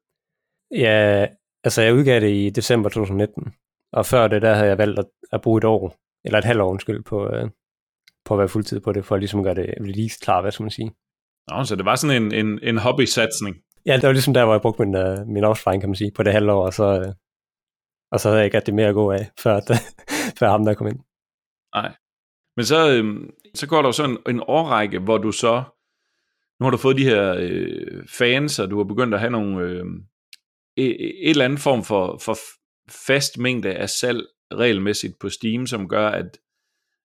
[0.72, 1.28] Ja,
[1.64, 3.54] altså jeg udgav det i december 2019,
[3.94, 6.62] og før det, der havde jeg valgt at, at bruge et år, eller et halvt
[6.62, 7.50] år, undskyld, på, øh,
[8.26, 10.64] på at være fuldtid på det, for at ligesom gøre det release klar, hvad skal
[10.64, 10.92] man sige.
[11.50, 13.56] Nå, så det var sådan en, en, en hobby-satsning?
[13.86, 16.12] Ja, det var ligesom der, hvor jeg brugte min, uh, min opsparing, kan man sige,
[16.12, 17.14] på det halve år, og så, uh,
[18.12, 19.72] og så havde jeg ikke det mere at gå af, før, at,
[20.40, 21.00] før ham der kom ind.
[21.76, 21.96] Nej.
[22.58, 25.64] Men så, øh, så går der jo sådan en, en årrække, hvor du så,
[26.60, 29.62] nu har du fået de her øh, fans, og du har begyndt at have nogle,
[29.62, 29.86] øh,
[30.78, 32.38] et, et eller andet form for, for
[33.08, 36.38] fast mængde af salg regelmæssigt på Steam, som gør, at,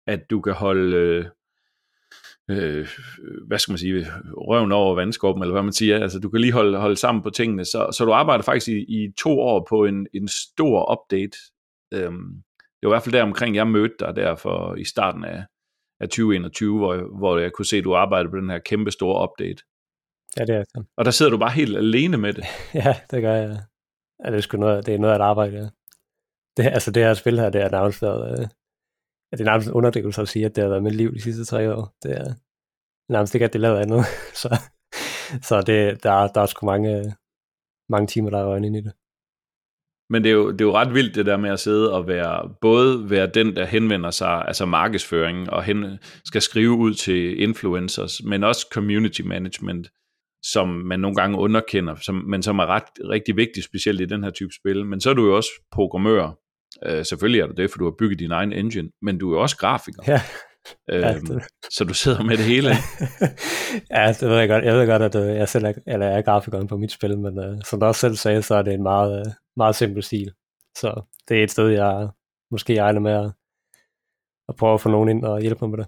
[0.07, 1.25] at du kan holde, øh,
[2.51, 2.89] øh,
[3.47, 4.07] hvad skal man sige,
[4.37, 5.99] røven over vandskorpen, eller hvad man siger.
[6.03, 7.65] Altså, du kan lige holde, holde sammen på tingene.
[7.65, 11.39] Så, så du arbejder faktisk i, i to år på en, en stor update.
[11.95, 12.43] Øhm,
[12.81, 15.45] det var i hvert fald der omkring, jeg mødte dig der for, i starten af,
[16.01, 19.29] af 2021, hvor, hvor jeg kunne se, at du arbejdede på den her kæmpe store
[19.29, 19.63] update.
[20.39, 20.87] Ja, det er det.
[20.97, 22.45] Og der sidder du bare helt alene med det.
[22.85, 23.59] ja, det gør jeg.
[24.25, 25.69] Ja, det, er sgu noget, det er noget af et arbejde, ja.
[26.57, 28.47] Det, altså det her spil her, det er været, øh,
[29.39, 31.45] det er nærmest en underdrivelse at sige, at det har været mit liv de sidste
[31.45, 31.95] tre år.
[32.03, 32.35] Det er
[33.13, 34.05] nærmest ikke, at det lavet andet.
[34.43, 34.59] så
[35.43, 37.15] så det, der, der er sgu mange,
[37.89, 38.93] mange timer, der er øjne ind i det.
[40.11, 42.09] Men det er, jo, det er jo ret vildt det der med at sidde og
[42.09, 47.43] være, både være den, der henvender sig, altså markedsføring, og hen, skal skrive ud til
[47.43, 49.89] influencers, men også community management,
[50.43, 54.25] som man nogle gange underkender, som, men som er ret, rigtig vigtigt, specielt i den
[54.25, 54.87] her type spil.
[54.87, 56.39] Men så er du jo også programmør,
[56.89, 59.37] Uh, selvfølgelig er du det, for du har bygget din egen engine, men du er
[59.37, 60.03] jo også grafiker.
[60.07, 60.21] Ja.
[60.91, 61.43] Øhm, ja, det...
[61.71, 62.69] Så du sidder med det hele.
[63.97, 64.65] ja, det ved jeg godt.
[64.65, 67.39] Jeg ved godt, at uh, jeg selv er, eller er grafikeren på mit spil, men
[67.39, 70.33] uh, som du også selv sagde, så er det en meget, uh, meget simpel stil.
[70.77, 72.09] Så det er et sted, jeg
[72.51, 73.31] måske egner med at,
[74.49, 75.87] at prøve at få nogen ind og hjælpe mig med det.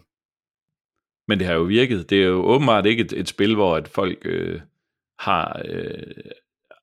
[1.29, 2.11] Men det har jo virket.
[2.11, 4.61] Det er jo åbenbart ikke et, et spil, hvor at folk øh,
[5.19, 6.03] har, øh,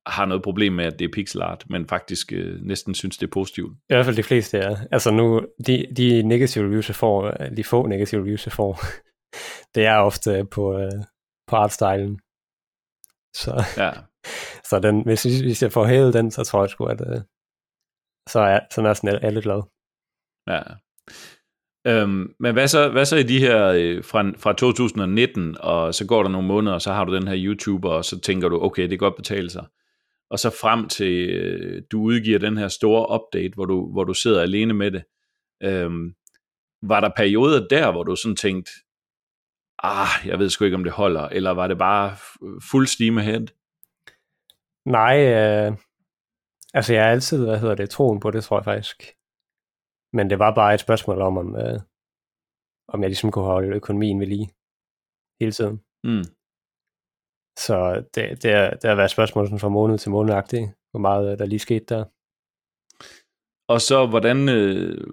[0.06, 3.26] har noget problem med, at det er pixel art, men faktisk øh, næsten synes, det
[3.26, 3.72] er positivt.
[3.72, 4.76] I hvert fald de fleste, ja.
[4.92, 8.80] Altså nu, de, de negative reviews, jeg får, de få negative reviews, jeg får,
[9.74, 10.92] det er ofte på, øh,
[11.46, 12.20] på artstylen.
[13.36, 13.90] Så, ja.
[14.68, 17.20] så den, hvis, hvis jeg får hævet den, så tror jeg sgu, at øh,
[18.28, 19.62] så er, så er sådan alle glade.
[20.46, 20.62] Ja.
[21.86, 26.06] Øhm, men hvad så, hvad så i de her øh, fra, fra 2019, og så
[26.06, 28.62] går der nogle måneder, og så har du den her YouTuber, og så tænker du,
[28.62, 29.64] okay, det kan godt betale sig
[30.30, 34.14] og så frem til øh, du udgiver den her store update, hvor du, hvor du
[34.14, 35.04] sidder alene med det.
[35.62, 36.14] Øhm,
[36.82, 38.72] var der perioder der, hvor du sådan tænkte,
[39.82, 42.16] ah, jeg ved sgu ikke, om det holder, eller var det bare
[42.70, 43.46] fuld steam ahead?
[44.84, 45.76] Nej, øh,
[46.74, 49.12] altså jeg har altid, hvad hedder det, troen på det, tror jeg faktisk.
[50.12, 51.80] Men det var bare et spørgsmål om, om, øh,
[52.88, 54.50] om jeg ligesom kunne holde økonomien ved lige
[55.40, 55.80] hele tiden.
[56.04, 56.35] Mm.
[57.58, 60.34] Så det, det, er, det har været spørgsmål sådan fra måned til måned
[60.90, 62.04] hvor meget øh, der lige skete der.
[63.68, 65.04] Og så hvordan, øh,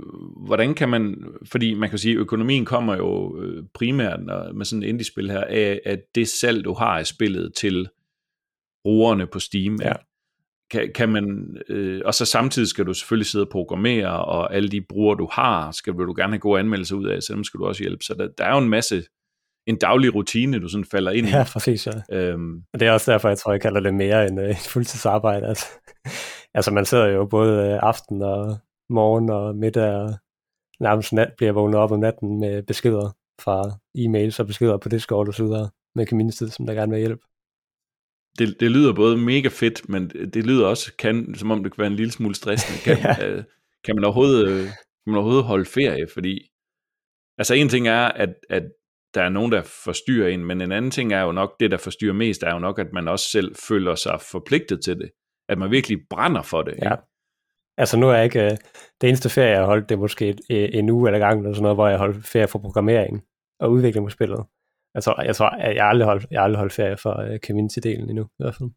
[0.46, 4.84] hvordan kan man, fordi man kan sige, økonomien kommer jo øh, primært når, med sådan
[4.84, 7.90] et indie-spil her, af at det salg, du har i spillet til
[8.84, 9.94] brugerne på Steam, ja.
[10.72, 14.70] kan, kan man, øh, og så samtidig skal du selvfølgelig sidde og programmere, og alle
[14.70, 17.44] de brugere, du har, skal vil du gerne have gode anmeldelser ud af, så dem
[17.44, 18.04] skal du også hjælpe.
[18.04, 19.04] Så der, der er jo en masse,
[19.68, 21.30] en daglig rutine, du sådan falder ind i.
[21.30, 22.18] Ja, præcis, ja.
[22.18, 25.48] Øhm, og det er også derfor, jeg tror, jeg kalder det mere end øh, fuldtidsarbejde.
[25.48, 25.66] Altså,
[26.58, 28.58] altså man sidder jo både øh, aften og
[28.90, 30.14] morgen og middag og
[30.80, 33.62] nærmest nat bliver vågnet op om natten med beskeder fra
[33.98, 37.22] e-mails og beskeder på Discord og så videre med community, som der gerne vil hjælpe.
[38.40, 41.82] Det, det lyder både mega fedt, men det lyder også, kan, som om det kan
[41.82, 42.80] være en lille smule stressende.
[42.84, 43.28] Kan, ja.
[43.28, 43.44] øh,
[43.84, 46.08] kan, man overhovedet, øh, kan man overhovedet holde ferie?
[46.14, 46.50] Fordi,
[47.38, 48.64] altså en ting er, at, at
[49.14, 51.78] der er nogen, der forstyrrer en, men en anden ting er jo nok, det der
[51.78, 55.12] forstyrrer mest, er jo nok, at man også selv føler sig forpligtet til det.
[55.50, 56.76] At man virkelig brænder for det.
[56.82, 56.92] Ja.
[56.92, 57.04] Ikke?
[57.78, 58.58] Altså nu er jeg ikke, øh,
[59.02, 60.40] det eneste ferie, jeg har holdt, det er måske et,
[60.80, 63.24] en uge eller gang, eller sådan noget, hvor jeg holdt ferie for programmering
[63.60, 64.46] og udvikling på spillet.
[64.96, 68.24] Altså, jeg tror, jeg, jeg aldrig holdt, jeg aldrig holdt ferie for uh, community-delen endnu,
[68.24, 68.70] i hvert fald.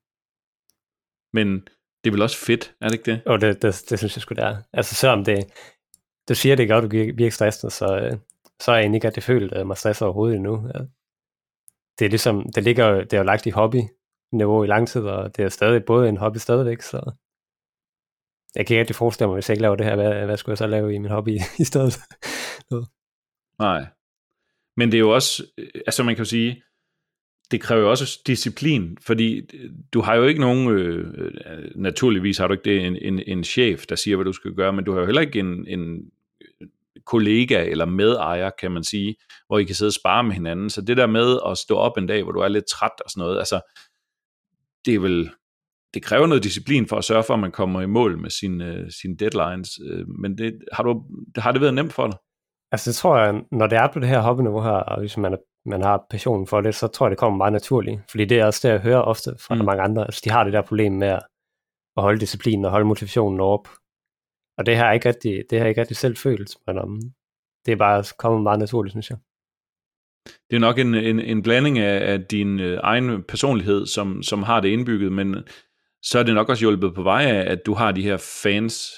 [1.33, 1.61] Men
[2.05, 3.23] det er vel også fedt, er det ikke det?
[3.27, 4.57] Jo, det, det, det synes jeg sgu, det er.
[4.73, 5.45] Altså selvom det,
[6.29, 8.19] du siger, det er godt, du virker stresset, så, øh,
[8.63, 10.71] så har jeg egentlig ikke, rigtig det følt mig stresset overhovedet endnu.
[10.75, 10.81] Ja.
[11.99, 15.37] Det er ligesom, det ligger det er jo lagt i hobby-niveau i lang tid, og
[15.37, 17.13] det er stadig både en hobby stadigvæk, så
[18.57, 20.53] jeg kan ikke rigtig forestille mig, hvis jeg ikke laver det her, hvad, hvad skulle
[20.53, 21.99] jeg så lave i min hobby i stedet?
[23.59, 23.87] Nej.
[24.77, 26.63] Men det er jo også, øh, altså man kan jo sige,
[27.51, 32.39] det kræver jo også disciplin, fordi øh, du har jo ikke nogen, øh, øh, naturligvis
[32.39, 34.85] har du ikke det, en, en, en chef, der siger, hvad du skal gøre, men
[34.85, 36.11] du har jo heller ikke en, en
[37.07, 39.17] kollega eller medejer, kan man sige,
[39.47, 40.71] hvor I kan sidde og spare med hinanden.
[40.71, 43.11] Så det der med at stå op en dag, hvor du er lidt træt og
[43.11, 43.61] sådan noget, altså,
[44.85, 45.31] det er vel,
[45.95, 48.93] det kræver noget disciplin for at sørge for, at man kommer i mål med sine,
[49.01, 49.71] sine deadlines.
[49.91, 51.03] Øh, men det, har, du,
[51.37, 52.19] har det været nemt for dig?
[52.73, 55.33] Altså det tror jeg, når det er på det her hobbyniveau her, og hvis man,
[55.33, 58.01] er, man har passion for det, så tror jeg, det kommer meget naturligt.
[58.11, 59.65] Fordi det er også det, jeg hører ofte fra mm.
[59.65, 60.05] mange andre.
[60.05, 61.23] Altså de har det der problem med at,
[61.97, 63.69] at holde disciplinen og holde motivationen op.
[64.59, 67.01] Og det har jeg ikke rigtig, det har jeg ikke rigtig selv følt, men um,
[67.67, 69.19] det er bare kommet meget naturligt, synes jeg.
[70.51, 74.43] Det er nok en, en, en blanding af, af din øh, egen personlighed, som, som
[74.43, 75.37] har det indbygget, men
[76.03, 78.93] så er det nok også hjulpet på vej af, at du har de her fans.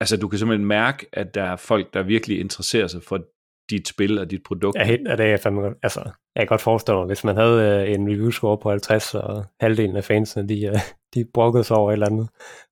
[0.00, 3.24] Altså du kan simpelthen mærke, at der er folk, der virkelig interesserer sig for
[3.70, 4.78] dit spil og dit produkt.
[4.78, 5.78] Ja, helt, det er fandme godt.
[5.82, 6.00] Altså,
[6.34, 9.44] jeg kan godt forestille mig, hvis man havde øh, en review score på 50, og
[9.60, 10.74] halvdelen af fansene, de, øh,
[11.14, 12.28] de brokkede sig over et eller andet,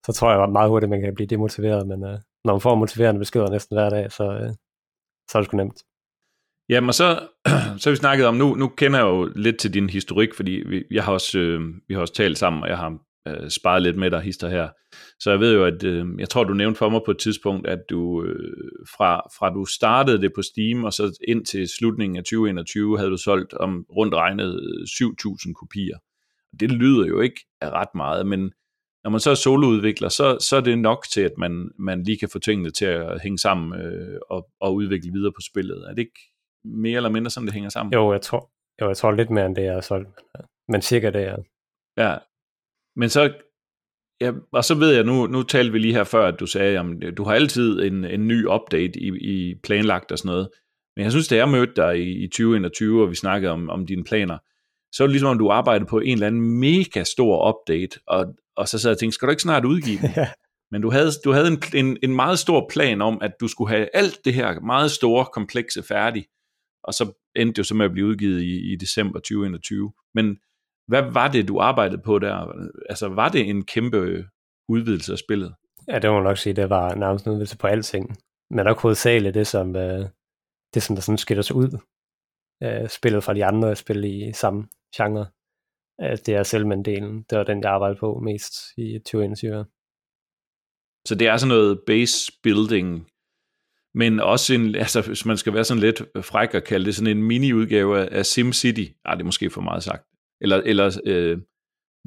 [0.07, 2.75] så tror jeg meget hurtigt, at man kan blive demotiveret, men øh, når man får
[2.75, 4.51] motiverende beskeder næsten hver dag, så, øh,
[5.31, 5.83] så er det sgu nemt.
[6.69, 7.29] Jamen, og så,
[7.79, 10.51] så har vi snakket om, nu, nu kender jeg jo lidt til din historik, fordi
[10.51, 13.83] vi, jeg har også, øh, vi har også talt sammen, og jeg har øh, sparet
[13.83, 14.69] lidt med dig hister her.
[15.21, 17.67] Så jeg ved jo, at øh, jeg tror, du nævnte for mig på et tidspunkt,
[17.67, 22.17] at du øh, fra, fra du startede det på Steam, og så ind til slutningen
[22.17, 25.99] af 2021, havde du solgt om rundt regnet øh, 7.000 kopier.
[26.61, 28.53] Det lyder jo ikke af ret meget, men
[29.05, 32.19] når man så er soloudvikler, så, så er det nok til, at man, man lige
[32.19, 35.85] kan få tingene til at hænge sammen øh, og, og udvikle videre på spillet.
[35.89, 36.21] Er det ikke
[36.65, 37.93] mere eller mindre sådan, det hænger sammen?
[37.93, 40.09] Jo, jeg tror, jo, jeg tror lidt mere end det, har solgt.
[40.69, 41.37] Men cirka det, er.
[41.97, 42.19] Ja,
[42.97, 43.35] men så,
[44.21, 46.79] ja, og så ved jeg, nu, nu talte vi lige her før, at du sagde,
[46.79, 50.49] at du har altid en, en ny update i, i planlagt og sådan noget.
[50.97, 53.87] Men jeg synes, da jeg mødte dig i, i 2021, og vi snakkede om, om
[53.87, 54.39] dine planer,
[54.93, 58.35] så er det ligesom, om du arbejdede på en eller anden mega stor update, og,
[58.57, 60.11] og så sad jeg og tænkte, skal du ikke snart udgive den?
[60.73, 63.71] Men du havde, du havde en, en, en meget stor plan om, at du skulle
[63.71, 66.27] have alt det her meget store, komplekse færdigt,
[66.85, 69.93] og så endte det jo så med at blive udgivet i, i december 2021.
[70.15, 70.37] Men
[70.89, 72.53] hvad var det, du arbejdede på der?
[72.89, 74.25] Altså, var det en kæmpe
[74.69, 75.55] udvidelse af spillet?
[75.89, 78.17] Ja, det må man nok sige, det var nærmest en udvidelse på alting.
[78.51, 80.07] Men nok hovedsageligt det, som, øh,
[80.75, 81.79] det, som der sådan skiller sig ud.
[82.63, 85.27] Øh, spillet fra de andre spil i samme genre.
[86.03, 87.25] Øh, det er Selman-delen.
[87.31, 89.65] Det var den, jeg arbejdede på mest i 2021.
[91.09, 93.09] Så det er sådan noget base building,
[93.95, 97.17] men også en, altså hvis man skal være sådan lidt fræk og kalde det sådan
[97.17, 98.87] en mini-udgave af SimCity.
[99.05, 100.05] Ah, det er måske for meget sagt
[100.43, 101.39] eller, eller øh,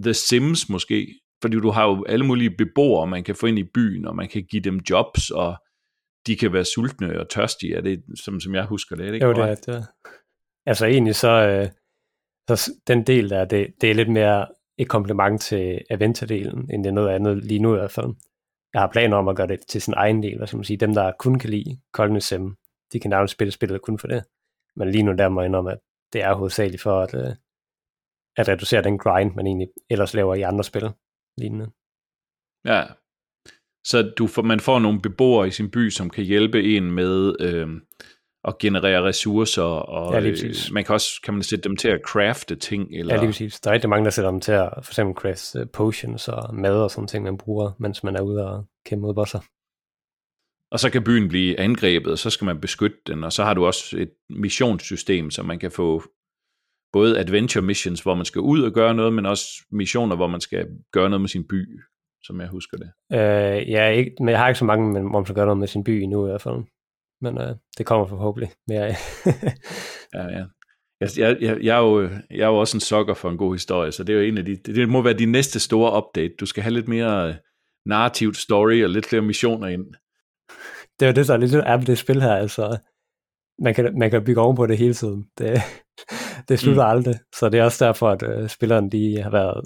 [0.04, 3.72] The Sims måske, fordi du har jo alle mulige beboere, man kan få ind i
[3.74, 5.56] byen, og man kan give dem jobs, og
[6.28, 9.14] de kan være sultne og tørstige, er det, som, som jeg husker det, er det
[9.14, 9.88] ikke Jo, det er det.
[10.66, 11.70] Altså egentlig så, øh,
[12.50, 16.90] så den del der, det, det er lidt mere et kompliment til Aventa-delen, end det
[16.90, 18.14] er noget andet lige nu i hvert fald.
[18.74, 20.78] Jeg har planer om at gøre det til sin egen del, hvad skal man sige.
[20.78, 22.48] Dem, der kun kan lide Cognism,
[22.94, 24.24] de kan nærmest spille spillet kun for det.
[24.76, 25.80] Men lige nu der må jeg indrømme, at
[26.14, 27.36] det er hovedsageligt for at, øh,
[28.38, 30.90] at reducere den grind, man egentlig ellers laver i andre spil
[31.38, 31.72] lignende.
[32.66, 32.84] Ja,
[33.86, 37.36] så du får, man får nogle beboere i sin by, som kan hjælpe en med
[37.40, 37.68] øh,
[38.48, 42.02] at generere ressourcer, og Ja, øh, man kan også kan man sætte dem til at
[42.06, 43.60] crafte ting, eller Ja, lige præcis.
[43.60, 46.56] Der er rigtig mange, der sætter dem til at for eksempel craft øh, potions og
[46.56, 49.40] mad og sådan ting, man bruger, mens man er ude og kæmpe mod bosser.
[50.72, 53.54] og så kan byen blive angrebet, og så skal man beskytte den, og så har
[53.54, 56.04] du også et missionssystem, så man kan få
[56.94, 60.42] både adventure missions, hvor man skal ud og gøre noget, men også missioner, hvor man
[60.42, 61.80] skal gøre noget med sin by,
[62.24, 62.90] som jeg husker det.
[63.14, 65.60] Øh, ja, ikke, men jeg har ikke så mange, men hvor man skal gøre noget
[65.60, 66.64] med sin by endnu i hvert fald.
[67.26, 68.96] Men øh, det kommer forhåbentlig mere af.
[70.14, 70.46] Ja, ja.
[71.02, 73.92] Jeg, jeg, jeg, er jo, jeg er jo også en sokker for en god historie,
[73.92, 76.34] så det er jo en af de, det, må være de næste store update.
[76.40, 77.36] Du skal have lidt mere øh,
[77.86, 79.86] narrativt story og lidt flere missioner ind.
[81.00, 82.36] det er jo det, der er lidt er ved det spil her.
[82.36, 82.78] Altså,
[83.60, 85.26] man, kan, man kan bygge oven på det hele tiden.
[85.38, 85.62] Det,
[86.50, 86.98] det slutter mm.
[86.98, 87.16] aldrig.
[87.36, 89.66] Så det er også derfor, at øh, spilleren de har været,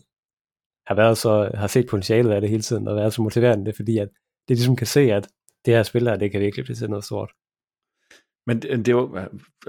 [0.88, 3.72] har været så, har set potentialet af det hele tiden, og været så motiverende, det
[3.72, 4.10] er fordi, at
[4.48, 5.28] det ligesom kan se, at
[5.66, 7.32] det her spil her, det kan virkelig blive til noget stort.
[8.50, 9.18] Men det, det er jo,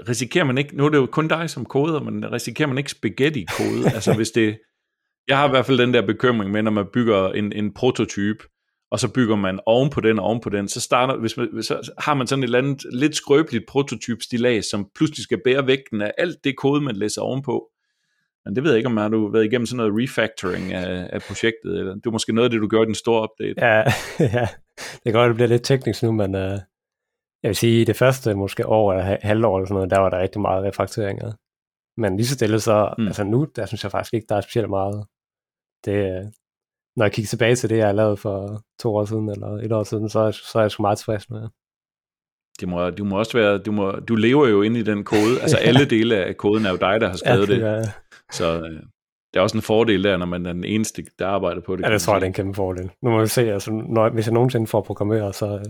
[0.09, 2.91] risikerer man ikke, nu er det jo kun dig som koder, men risikerer man ikke
[2.91, 3.85] spaghetti-kode?
[3.95, 4.57] altså hvis det,
[5.27, 8.43] jeg har i hvert fald den der bekymring med, når man bygger en, en prototype,
[8.91, 11.63] og så bygger man oven på den og oven på den, så, starter, hvis man,
[11.63, 16.01] så har man sådan et eller andet lidt skrøbeligt prototypstilag, som pludselig skal bære vægten
[16.01, 17.69] af alt det kode, man læser ovenpå.
[18.45, 21.21] Men det ved jeg ikke, om har du været igennem sådan noget refactoring af, af
[21.21, 23.65] projektet, eller det er måske noget af det, du gør i den store update.
[23.65, 23.77] Ja,
[24.37, 24.47] ja.
[24.75, 26.57] det kan godt, det bliver lidt teknisk nu, men øh,
[27.43, 30.09] jeg vil sige, det første måske år eller ha- halvår eller sådan noget, der var
[30.09, 31.31] der rigtig meget refaktoringer.
[32.01, 33.07] Men lige så stille så, Mm.
[33.07, 35.05] altså nu, der synes jeg faktisk ikke, der er specielt meget.
[35.85, 36.31] Det,
[36.95, 39.71] når jeg kigger tilbage til det, jeg har lavet for to år siden, eller et
[39.71, 41.47] år siden, så, er- så er jeg sgu meget tilfreds med.
[42.59, 45.41] Det må, du må også være, du, må, du lever jo inde i den kode,
[45.41, 47.81] altså alle dele af koden er jo dig, der har skrevet det, Ja,
[48.31, 48.79] så øh,
[49.33, 51.83] det er også en fordel der, når man er den eneste, der arbejder på det.
[51.85, 52.91] ja, det tror jeg, det er en kæmpe fordel.
[53.01, 55.65] Nu må vi se, altså, når, hvis jeg nogensinde får programmeret, så øh,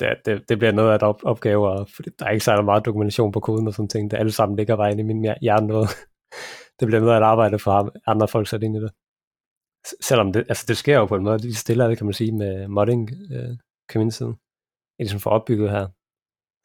[0.00, 2.84] det, det, det bliver noget af et op, opgave, og, der er ikke særlig meget
[2.84, 4.10] dokumentation på koden og sådan ting.
[4.10, 5.88] Det alle sammen ligger inde i min hjerne noget.
[6.80, 8.90] det bliver noget af et arbejde for ham, andre folk sat ind i det.
[10.00, 12.14] Selvom det, altså det sker jo på en måde, det stille af det, kan man
[12.14, 13.56] sige, med modding øh,
[13.92, 14.28] communityen.
[14.28, 14.36] Det
[14.98, 15.86] er ligesom for opbygget her.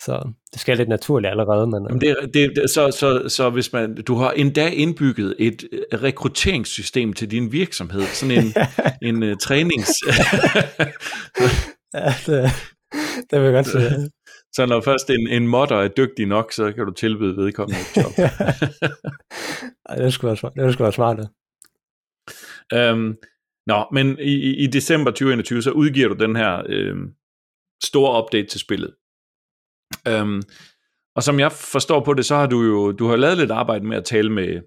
[0.01, 3.95] Så det sker lidt naturligt allerede, men Jamen det, det, så, så, så hvis man,
[3.95, 8.53] du har endda indbygget et øh, rekrutteringssystem til din virksomhed, sådan en,
[9.09, 9.91] en uh, trænings...
[11.93, 12.51] ja, det,
[13.29, 14.11] det vil jeg godt sige.
[14.53, 17.97] så når først en, en modder er dygtig nok, så kan du tilbyde vedkommende et
[17.97, 18.11] job.
[19.89, 20.53] Ej, det skulle være smart.
[20.55, 21.17] Det skulle være smart.
[21.17, 21.29] det.
[22.73, 23.15] Øhm,
[23.67, 27.13] nå, men i, i- i december 2021, så udgiver du den her øhm,
[27.83, 28.95] store update til spillet.
[30.07, 30.41] Øhm,
[31.15, 33.85] og som jeg forstår på det, så har du jo du har lavet lidt arbejde
[33.85, 34.61] med at tale med,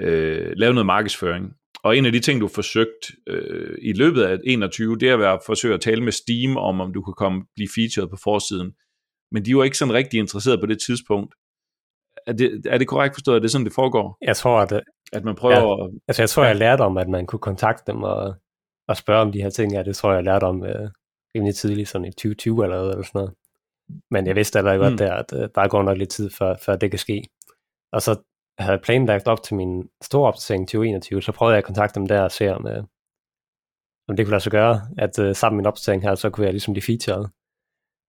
[0.00, 1.54] øh, lave noget markedsføring.
[1.84, 5.14] Og en af de ting, du har forsøgt øh, i løbet af 21, det er
[5.14, 8.16] at være, forsøge at tale med Steam om, om du kunne komme blive featured på
[8.16, 8.72] forsiden.
[9.32, 11.34] Men de var ikke sådan rigtig interesseret på det tidspunkt.
[12.26, 14.16] Er det, er det korrekt forstået, at det er sådan, det foregår?
[14.22, 14.72] Jeg tror, at
[15.12, 15.84] At man prøver ja.
[15.84, 15.90] at...
[16.08, 18.34] Altså, jeg tror, jeg lærte om, at man kunne kontakte dem og,
[18.88, 19.72] og spørge om de her ting.
[19.72, 20.90] Ja, det tror jeg, jeg lærte om øh,
[21.34, 23.34] rimelig tidligt, sådan i 2020 allerede, eller sådan noget.
[24.10, 24.98] Men jeg vidste allerede godt Mm.
[24.98, 27.22] der, at øh, der går nok lidt tid, før, før det kan ske.
[27.92, 28.22] Og så
[28.60, 32.22] havde planlagt op til min store opdatering 2021, så prøvede jeg at kontakte dem der
[32.22, 32.84] og se, om, øh,
[34.08, 36.44] om det kunne lade sig gøre, at øh, sammen med min opdatering her, så kunne
[36.44, 37.26] jeg ligesom blive featured.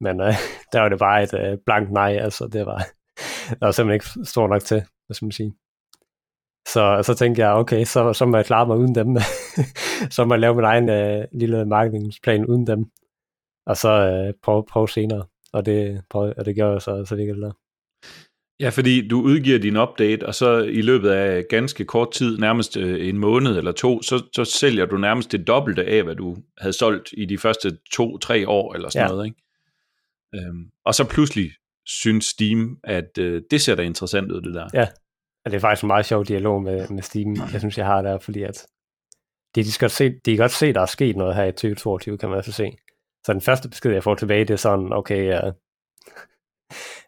[0.02, 0.34] Men øh,
[0.72, 2.78] der var det bare et øh, blankt nej, altså det var,
[3.50, 5.54] det var simpelthen ikke stor nok til, hvad skal man sige.
[6.68, 9.18] Så, så tænkte jeg, okay, så, så må jeg klare mig uden dem.
[10.16, 12.86] så må jeg lave min egen øh, lille marketingplan uden dem.
[13.66, 15.26] Og så øh, prøve, prøve senere.
[15.54, 17.52] Og det, prøve, og det gjorde jeg så, så virkelig der.
[18.62, 22.78] Ja, fordi du udgiver din update, og så i løbet af ganske kort tid, nærmest
[22.78, 26.38] øh, en måned eller to, så, så sælger du nærmest det dobbelte af, hvad du
[26.58, 29.12] havde solgt i de første to-tre år, eller sådan Ja.
[29.12, 29.42] noget, ikke?
[30.36, 31.52] Øhm, og så pludselig
[31.86, 34.68] synes Steam, at øh, det ser da interessant ud, det der.
[34.74, 34.88] Ja.
[35.46, 38.02] Og det er faktisk en meget sjov dialog med, med Steam, jeg synes, jeg har
[38.02, 38.66] der, fordi at
[39.56, 42.18] de, de, skal se, de kan godt se, der er sket noget her i 2022,
[42.18, 42.72] kan man altså se.
[43.26, 45.54] Så den første besked, jeg får tilbage, det er sådan, okay, uh,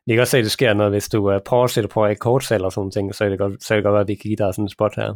[0.08, 2.20] de kan godt se, at det sker noget, hvis du uh, at sætte på et
[2.20, 4.16] kortsalg og sådan ting, så er det godt, så er det godt være, at vi
[4.16, 5.14] kan give dig sådan en spot her.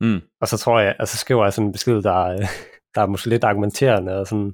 [0.00, 0.20] Mm.
[0.40, 2.46] Og så tror jeg, altså skriver jeg sådan en besked, der, er-
[2.94, 4.52] der er måske lidt argumenterende, og sådan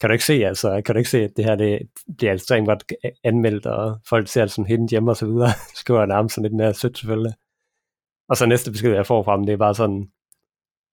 [0.00, 1.78] kan du ikke se, altså, kan du ikke se, at det her det
[2.18, 2.84] bliver ekstremt godt
[3.24, 5.48] anmeldt, og folk ser det sådan hidden hjemme og så videre,
[5.80, 7.32] skriver nærmest sådan lidt mere sødt selvfølgelig.
[8.28, 10.08] Og så næste besked, jeg får fra dem, det er bare sådan,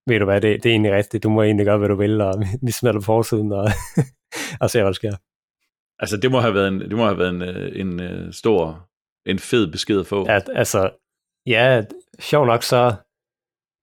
[0.08, 2.22] ved du hvad, det, det er egentlig rigtigt, du må egentlig gøre, hvad du vil,
[2.22, 2.34] og
[2.66, 3.68] vi smelter på forsiden, og,
[4.62, 5.16] og ser, hvad der sker.
[5.99, 8.89] Altså, det må have været en, det må have været en, øh, en, en stor,
[9.25, 10.25] en fed besked at få.
[10.25, 10.91] At, altså,
[11.45, 11.83] ja,
[12.19, 12.95] sjov nok så,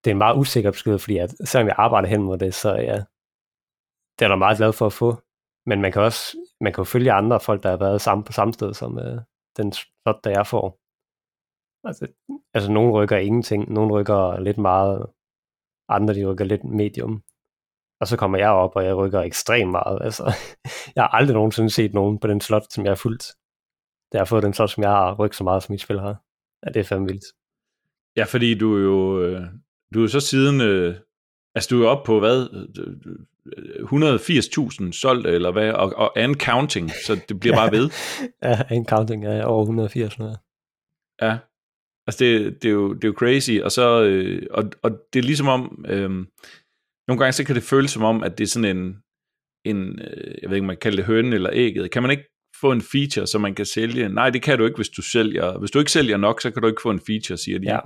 [0.04, 2.74] det er en meget usikker besked, fordi at, selvom jeg arbejder hen mod det, så
[2.74, 2.98] ja,
[4.18, 5.16] det er der meget glad for at få.
[5.66, 8.32] Men man kan også man kan jo følge andre folk, der har været sammen på
[8.32, 9.18] samme sted som øh,
[9.56, 10.66] den slot, der jeg får.
[11.88, 12.04] Altså,
[12.54, 15.06] altså, nogen rykker ingenting, nogen rykker lidt meget,
[15.88, 17.22] andre de rykker lidt medium.
[18.04, 19.98] Og så kommer jeg op, og jeg rykker ekstremt meget.
[20.00, 20.22] Altså,
[20.96, 23.26] jeg har aldrig nogensinde set nogen på den slot, som jeg har fulgt.
[24.12, 26.22] Det har fået den slot, som jeg har rykket så meget, som mit spil har.
[26.66, 27.24] Ja, det er fandme vildt.
[28.16, 29.40] Ja, fordi du er jo, øh,
[29.94, 30.94] du er jo så siden, øh,
[31.54, 32.48] altså du er oppe på hvad,
[34.86, 37.90] 180.000 solgt, eller hvad, og, og and counting, så det bliver bare ved.
[38.42, 40.26] ja, and counting er over 180 nu.
[41.22, 41.38] Ja,
[42.06, 45.18] altså det, det, er jo, det er jo crazy, og så, øh, og, og det
[45.18, 46.26] er ligesom om, øh,
[47.08, 48.96] nogle gange så kan det føles som om, at det er sådan en,
[49.64, 51.90] en øh, jeg ved ikke, man kan kalde det hønen eller ægget.
[51.90, 52.24] Kan man ikke
[52.60, 54.08] få en feature, som man kan sælge?
[54.08, 55.58] Nej, det kan du ikke, hvis du sælger.
[55.58, 57.66] Hvis du ikke sælger nok, så kan du ikke få en feature, siger de.
[57.66, 57.78] Ja.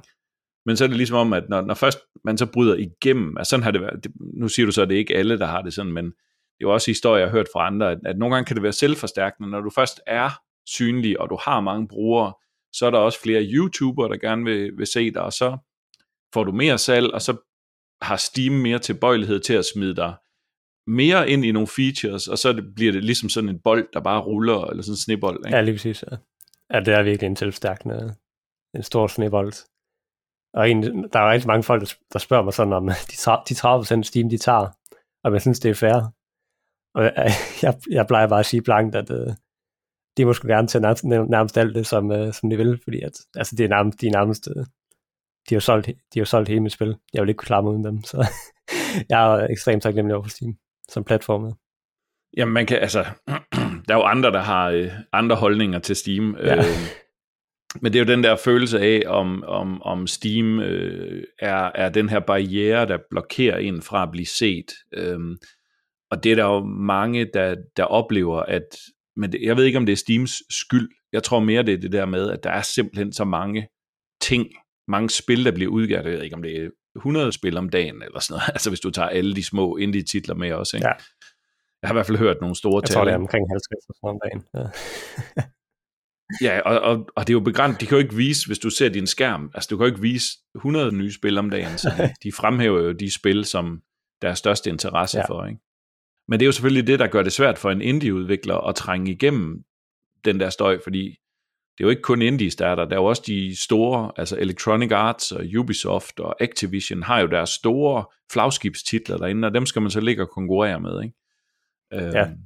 [0.67, 3.51] Men så er det ligesom om, at når, når først man så bryder igennem, altså
[3.51, 5.47] sådan har det været, det, nu siger du så, at det er ikke alle, der
[5.47, 7.99] har det sådan, men det er jo også historier, jeg har hørt fra andre, at,
[8.07, 10.31] at nogle gange kan det være selvforstærkende, når du først er
[10.67, 12.33] synlig, og du har mange brugere,
[12.73, 15.59] så er der også flere YouTubere, der gerne vil, vil se dig, og så
[16.35, 17.37] får du mere salg, og så
[18.03, 20.15] har Steam mere tilbøjelighed til at smide dig
[20.89, 24.21] mere ind i nogle features, og så bliver det ligesom sådan en bold, der bare
[24.21, 25.47] ruller, eller sådan en snebold.
[25.47, 25.57] Ikke?
[25.57, 26.05] Ja, lige præcis.
[26.11, 26.17] Ja.
[26.75, 28.15] ja, det er virkelig en selvstærkende,
[28.75, 29.53] en stor snebold.
[30.55, 33.17] Og en, der er rigtig mange folk, der spørger mig sådan om de,
[33.49, 34.67] de 30% Steam, de tager,
[35.25, 36.13] og jeg synes, det er fair.
[36.95, 37.03] Og
[37.65, 39.35] jeg, jeg plejer bare at sige blankt, at uh,
[40.17, 43.01] de må sgu gerne tage nærmest, nærmest alt det, som, øh, som de vil, fordi
[43.01, 44.67] at, altså, det er nærmest, de er nærmest, øh,
[45.49, 46.97] de har solgt, de har solgt hele mit spil.
[47.13, 48.27] Jeg vil ikke kunne klare mig uden dem, så
[49.11, 50.55] jeg er ekstremt taknemmelig over for Steam
[50.89, 51.53] som platform.
[52.37, 53.05] Jamen man kan, altså,
[53.89, 56.37] der er jo andre, der har øh, andre holdninger til Steam.
[56.37, 56.57] Ja.
[56.57, 56.65] Øh,
[57.83, 61.89] men det er jo den der følelse af, om, om, om Steam øh, er, er
[61.89, 64.73] den her barriere, der blokerer en fra at blive set.
[64.95, 65.37] Øhm,
[66.11, 68.77] og det er der jo mange, der, der oplever, at
[69.17, 70.89] men det, jeg ved ikke, om det er Steams skyld.
[71.13, 73.69] Jeg tror mere, det er det der med, at der er simpelthen så mange
[74.21, 74.47] ting,
[74.89, 75.97] mange spil, der bliver udgivet.
[75.97, 78.49] Jeg ved ikke, om det er 100 spil om dagen, eller sådan noget.
[78.55, 80.77] Altså hvis du tager alle de små indie-titler med også.
[80.77, 80.89] Ikke?
[80.89, 80.95] Ja.
[81.83, 82.91] Jeg har i hvert fald hørt nogle store tal.
[82.91, 84.43] Jeg tror, det er omkring 50 om dagen.
[84.55, 84.65] Ja.
[86.41, 87.81] Ja, og, og, og det er jo begrænset.
[87.81, 90.03] De kan jo ikke vise, hvis du ser din skærm, altså du kan jo ikke
[90.03, 93.83] vise 100 nye spil om dagen, så de, fremhæver jo de spil, som
[94.23, 95.25] der er største interesse ja.
[95.29, 95.47] for.
[95.47, 95.61] Ikke?
[96.29, 99.13] Men det er jo selvfølgelig det, der gør det svært for en indie-udvikler at trænge
[99.13, 99.65] igennem
[100.25, 101.17] den der støj, fordi
[101.79, 102.85] det er jo ikke kun indies, der er der.
[102.85, 107.27] Der er jo også de store, altså Electronic Arts og Ubisoft og Activision har jo
[107.27, 111.03] deres store flagskibstitler derinde, og dem skal man så ligge og konkurrere med.
[111.03, 111.15] Ikke?
[111.93, 112.27] Ja.
[112.27, 112.37] Øhm,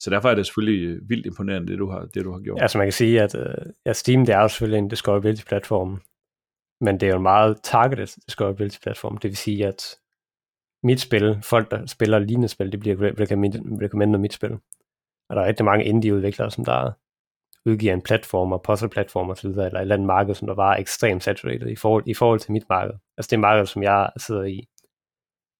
[0.00, 2.62] så derfor er det selvfølgelig vildt imponerende, det du har, det, du har gjort.
[2.62, 6.02] Altså man kan sige, at uh, ja, Steam det er jo selvfølgelig en discoverability-platform,
[6.80, 9.18] men det er jo en meget targeted discoverability-platform.
[9.18, 9.98] Det vil sige, at
[10.82, 12.96] mit spil, folk der spiller lignende spil, det bliver
[13.82, 14.52] recommended mit spil.
[15.28, 16.92] Og der er rigtig mange indie-udviklere, som der
[17.66, 21.22] udgiver en platform og puzzle-platform osv., eller et eller andet marked, som der var ekstremt
[21.22, 22.94] saturated i forhold, i forhold til mit marked.
[23.16, 24.68] Altså det marked, som jeg sidder i,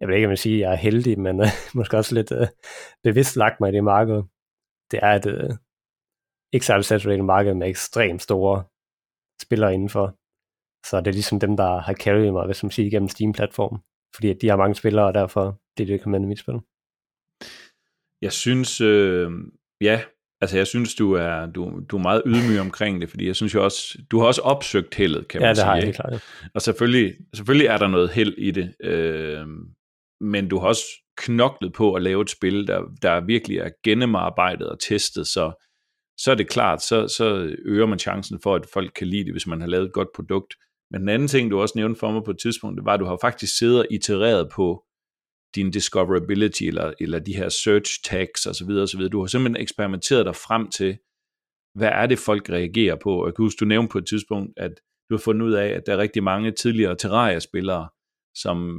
[0.01, 1.47] jeg vil ikke, om jeg at jeg er heldig, men uh,
[1.77, 2.47] måske også lidt uh,
[3.03, 4.23] bevidst lagt mig i det marked.
[4.91, 5.57] Det er et uh,
[6.53, 8.65] ikke særlig saturated marked med ekstremt store
[9.43, 10.07] spillere indenfor.
[10.89, 13.81] Så det er ligesom dem, der har carried mig, hvis man siger, igennem Steam-platformen.
[14.15, 16.61] Fordi at de har mange spillere, og derfor det er det, kan i mit spil.
[18.23, 19.31] Jeg synes, øh,
[19.81, 20.03] ja,
[20.41, 23.55] altså jeg synes, du er, du, du er meget ydmyg omkring det, fordi jeg synes
[23.55, 25.69] jo også, du har også opsøgt heldet, kan ja, man sige.
[25.69, 26.25] Ja, det har jeg, klart.
[26.55, 29.47] Og selvfølgelig, selvfølgelig er der noget held i det, øh,
[30.21, 30.85] men du har også
[31.17, 35.65] knoklet på at lave et spil, der, der virkelig er gennemarbejdet og testet, så,
[36.19, 39.33] så er det klart, så, så øger man chancen for, at folk kan lide det,
[39.33, 40.55] hvis man har lavet et godt produkt.
[40.91, 43.01] Men den anden ting, du også nævnte for mig på et tidspunkt, det var, at
[43.01, 44.85] du har faktisk siddet og itereret på
[45.57, 48.71] din discoverability, eller, eller de her search tags osv.
[48.71, 49.01] osv.
[49.01, 50.99] Du har simpelthen eksperimenteret dig frem til,
[51.75, 53.21] hvad er det, folk reagerer på.
[53.21, 54.71] Og jeg kan huske, du nævnte på et tidspunkt, at
[55.11, 57.89] du har fundet ud af, at der er rigtig mange tidligere Terraria-spillere,
[58.35, 58.77] som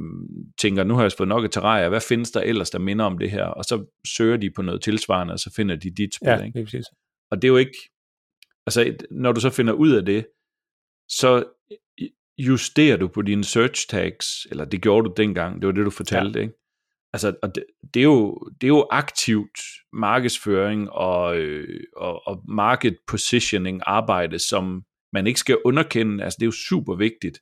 [0.58, 3.18] tænker, nu har jeg fået nok af Terraria, hvad findes der ellers, der minder om
[3.18, 3.44] det her?
[3.44, 3.84] Og så
[4.16, 6.28] søger de på noget tilsvarende, og så finder de dit spil.
[6.28, 6.64] Ja, ikke?
[6.64, 6.86] præcis.
[7.30, 7.78] Og det er jo ikke,
[8.66, 10.26] altså når du så finder ud af det,
[11.08, 11.44] så
[12.38, 15.90] justerer du på dine search tags, eller det gjorde du dengang, det var det, du
[15.90, 16.44] fortalte, ja.
[16.44, 16.57] ikke?
[17.12, 19.58] Altså, og det, det, er jo, det er jo aktivt
[19.92, 24.82] markedsføring og, øh, og, og market positioning arbejde, som
[25.12, 26.24] man ikke skal underkende.
[26.24, 27.38] Altså det er jo super vigtigt,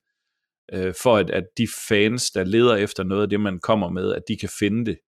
[0.73, 4.14] øh, for at, at de fans, der leder efter noget af det, man kommer med,
[4.14, 4.99] at de kan finde det,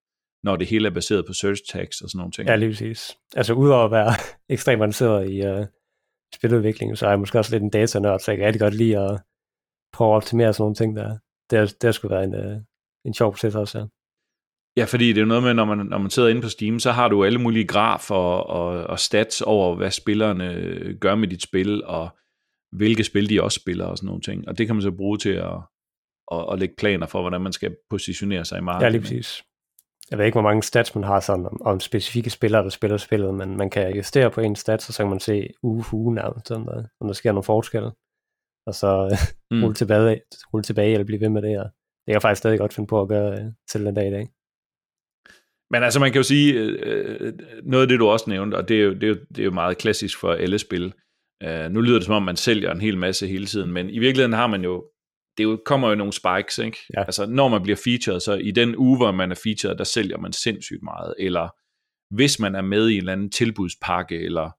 [0.43, 2.47] når det hele er baseret på search tags og sådan nogle ting.
[2.47, 3.17] Ja, lige præcis.
[3.35, 4.13] Altså udover at være
[4.55, 5.65] ekstremt avanceret i øh,
[6.35, 8.97] spiludvikling, så er jeg måske også lidt en datanørd, så jeg kan rigtig godt lide
[8.97, 9.21] at
[9.93, 11.17] prøve at optimere sådan nogle ting der.
[11.49, 12.57] Det, har, det har sgu været en, øh,
[13.05, 13.85] en sjov proces også, ja.
[14.77, 16.91] Ja, fordi det er noget med, når man, når man sidder inde på Steam, så
[16.91, 21.43] har du alle mulige grafer og, og, og stats over, hvad spillerne gør med dit
[21.43, 22.09] spil, og
[22.71, 24.47] hvilke spil de også spiller og sådan nogle ting.
[24.47, 25.57] Og det kan man så bruge til at,
[26.31, 28.85] at, at lægge planer for, hvordan man skal positionere sig i markedet.
[28.85, 29.43] Ja, lige præcis.
[30.11, 32.97] Jeg ved ikke, hvor mange stats man har sådan om, om specifikke spillere, der spiller
[32.97, 35.97] spillet, men man kan justere på en stats, og så kan man se uge for
[35.97, 37.91] uge nærmest, sådan der, om der sker nogle forskelle.
[38.67, 39.17] Og så
[39.51, 39.63] mm.
[39.63, 40.21] rulle, tilbage,
[40.53, 41.59] rulle tilbage eller blive ved med det.
[41.59, 44.07] Og det kan jeg faktisk stadig godt finde på at gøre øh, til den dag
[44.07, 44.27] i dag.
[45.71, 48.79] Men altså man kan jo sige, øh, noget af det du også nævnte, og det
[48.79, 50.93] er jo, det er jo, det er jo meget klassisk for alle spil,
[51.45, 53.99] Uh, nu lyder det som om, man sælger en hel masse hele tiden, men i
[53.99, 54.85] virkeligheden har man jo,
[55.37, 56.77] det jo, kommer jo nogle spikes, ikke?
[56.93, 57.03] Ja.
[57.03, 60.17] Altså når man bliver featured, så i den uge, hvor man er featured, der sælger
[60.17, 61.49] man sindssygt meget, eller
[62.15, 64.51] hvis man er med i en eller anden tilbudspakke, eller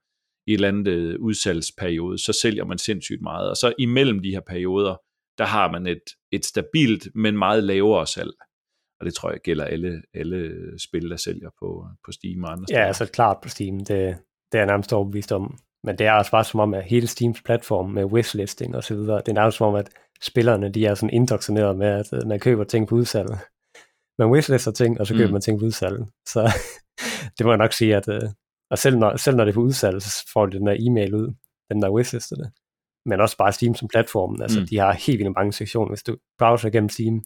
[0.46, 4.30] i en eller anden uh, udsalgsperiode, så sælger man sindssygt meget, og så imellem de
[4.30, 4.96] her perioder,
[5.38, 6.02] der har man et,
[6.32, 8.32] et stabilt, men meget lavere salg.
[9.00, 12.66] Og det tror jeg gælder alle, alle spil, der sælger på, på Steam og andre
[12.66, 12.80] steder.
[12.80, 14.16] Ja, altså klart på Steam, det,
[14.52, 15.58] det er nærmest overbevist om.
[15.84, 18.94] Men det er også bare som om, at hele Steams platform med wishlisting og så
[18.94, 19.90] videre, det er nærmest som om, at
[20.22, 23.28] spillerne de er sådan indoktrineret med, at øh, man køber ting på udsalg.
[24.18, 25.32] Man wishlister ting, og så køber mm.
[25.32, 25.98] man ting på udsalg.
[26.28, 26.52] Så
[27.38, 28.30] det må jeg nok sige, at uh,
[28.70, 31.14] og selv når, selv når det er på udsalg, så får de den der e-mail
[31.14, 31.34] ud,
[31.70, 32.50] den der wishlister det.
[33.06, 34.66] Men også bare Steam som platform, altså mm.
[34.66, 35.90] de har helt vildt mange sektioner.
[35.90, 37.24] Hvis du browser igennem Steam,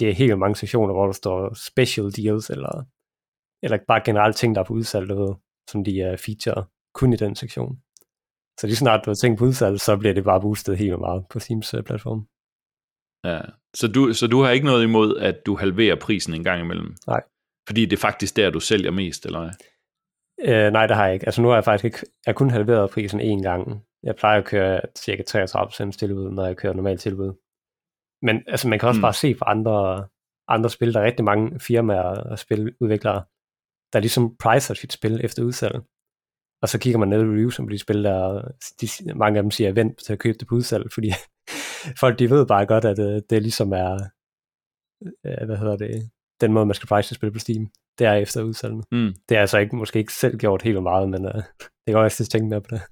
[0.00, 2.84] det er helt mange sektioner, hvor der står special deals, eller,
[3.62, 5.34] eller bare generelt ting, der er på udsalg, ved,
[5.70, 7.78] som de uh, feature kun i den sektion.
[8.60, 11.24] Så lige snart du har tænkt på udsalg, så bliver det bare boostet helt meget
[11.30, 12.26] på Steams uh, platform.
[13.24, 13.40] Ja,
[13.74, 16.96] så du, så du har ikke noget imod, at du halverer prisen en gang imellem?
[17.06, 17.22] Nej.
[17.66, 19.50] Fordi det er faktisk der, du sælger mest, eller hvad?
[20.48, 21.26] Øh, nej, det har jeg ikke.
[21.26, 23.84] Altså nu har jeg faktisk ikke, jeg har kun halveret prisen én gang.
[24.02, 27.34] Jeg plejer at køre cirka 33% tilbud, når jeg kører normalt tilbud.
[28.22, 29.02] Men altså, man kan også mm.
[29.02, 30.08] bare se fra andre,
[30.48, 33.24] andre spil, der er rigtig mange firmaer og spiludviklere,
[33.92, 35.80] der ligesom pricer sit spil efter udsalg.
[36.62, 38.42] Og så kigger man ned i reviews om de spil, der
[38.80, 41.10] de, mange af dem siger, vent til at købe det på udsalg, fordi
[42.02, 43.92] folk de ved bare godt, at øh, det ligesom er,
[45.26, 46.10] øh, hvad hedder det,
[46.40, 48.82] den måde, man skal price spil på Steam, det er efter udsalgene.
[48.92, 49.14] Mm.
[49.28, 51.42] Det er altså ikke, måske ikke selv gjort helt meget, men uh,
[51.82, 52.82] det kan også tænke mere på det.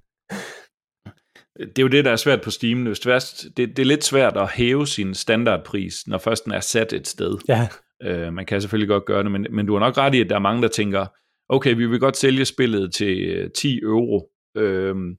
[1.58, 2.82] Det er jo det, der er svært på Steam.
[2.82, 6.52] Hvis det, er, det, det er lidt svært at hæve sin standardpris, når først den
[6.52, 7.38] er sat et sted.
[7.48, 7.68] Ja.
[8.06, 10.30] Uh, man kan selvfølgelig godt gøre det, men, men du har nok ret i, at
[10.30, 11.06] der er mange, der tænker,
[11.48, 15.16] okay, vi vil godt sælge spillet til 10 øh, euro, øhm,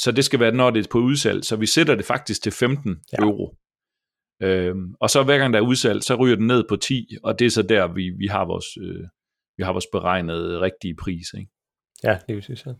[0.00, 2.52] så det skal være, når det er på udsalg, så vi sætter det faktisk til
[2.52, 3.22] 15 ja.
[3.22, 3.56] euro.
[4.42, 7.38] Øhm, og så hver gang der er udsalg, så ryger den ned på 10, og
[7.38, 9.04] det er så der, vi, vi har vores, øh,
[9.56, 11.26] vi har vores beregnede rigtige pris.
[11.38, 11.50] Ikke?
[12.04, 12.74] Ja, det vil sige så.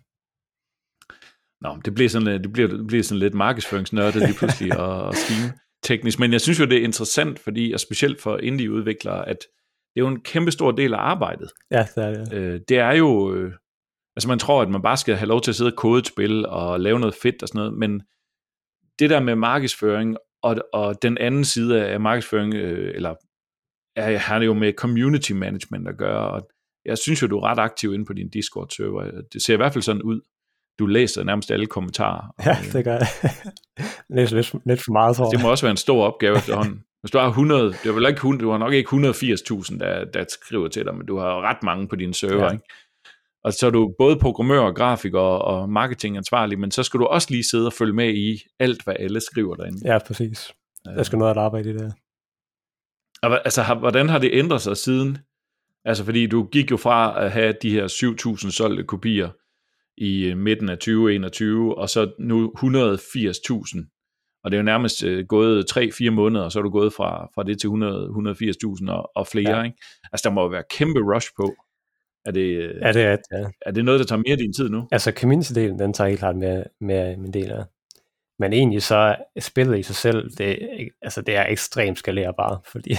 [1.64, 5.14] Nå, det bliver sådan, det bliver, det bliver sådan lidt markedsføringsnørdet lige pludselig og, og
[5.14, 5.52] Steam
[5.84, 9.38] teknisk, men jeg synes jo, det er interessant, fordi, og specielt for indie-udviklere, at
[9.94, 11.50] det er jo en kæmpe stor del af arbejdet.
[11.70, 12.32] Ja, det er det.
[12.32, 13.52] Øh, det er jo, øh,
[14.16, 16.06] altså man tror, at man bare skal have lov til at sidde og kode et
[16.06, 18.02] spil og lave noget fedt og sådan noget, men
[18.98, 23.14] det der med markedsføring og, og den anden side af markedsføring, øh, eller
[23.96, 26.48] er, har det jo med community management at gøre, og
[26.84, 29.22] jeg synes jo, du er ret aktiv inde på din Discord-server.
[29.32, 30.20] Det ser i hvert fald sådan ud.
[30.78, 32.34] Du læser nærmest alle kommentarer.
[32.46, 33.06] Ja, det gør jeg.
[34.16, 35.32] læser lidt, lidt for meget, tror jeg.
[35.32, 36.82] Det må også være en stor opgave efterhånden.
[37.00, 40.04] Hvis du har 100, det er vel ikke 100, du har nok ikke 180.000, der,
[40.04, 42.50] der skriver til dig, men du har ret mange på dine server, ja.
[42.50, 42.64] ikke?
[43.44, 47.44] Og så er du både programmør, grafiker og, marketingansvarlig, men så skal du også lige
[47.44, 49.92] sidde og følge med i alt, hvad alle skriver derinde.
[49.92, 50.52] Ja, præcis.
[50.84, 51.94] Der skal noget at arbejde i det.
[53.22, 55.18] Og, altså, hvordan har det ændret sig siden?
[55.84, 57.86] Altså, fordi du gik jo fra at have de her
[58.44, 59.28] 7.000 solgte kopier
[59.96, 63.90] i øh, midten af 2021, og så nu 180.000
[64.44, 67.28] og det er jo nærmest øh, gået 3-4 måneder, og så er du gået fra,
[67.34, 69.58] fra det til 180.000 og, og flere.
[69.58, 69.62] Ja.
[69.62, 69.76] Ikke?
[70.12, 71.54] Altså der må jo være kæmpe rush på.
[72.26, 73.44] Er det, ja, det er, ja.
[73.66, 74.88] er det noget, der tager mere af din tid nu?
[74.92, 77.64] Altså community-delen, den tager helt klart mere, mere min del af.
[78.38, 80.58] Men egentlig så spillet i sig selv, det,
[81.02, 82.94] altså det er ekstremt skalerbart, fordi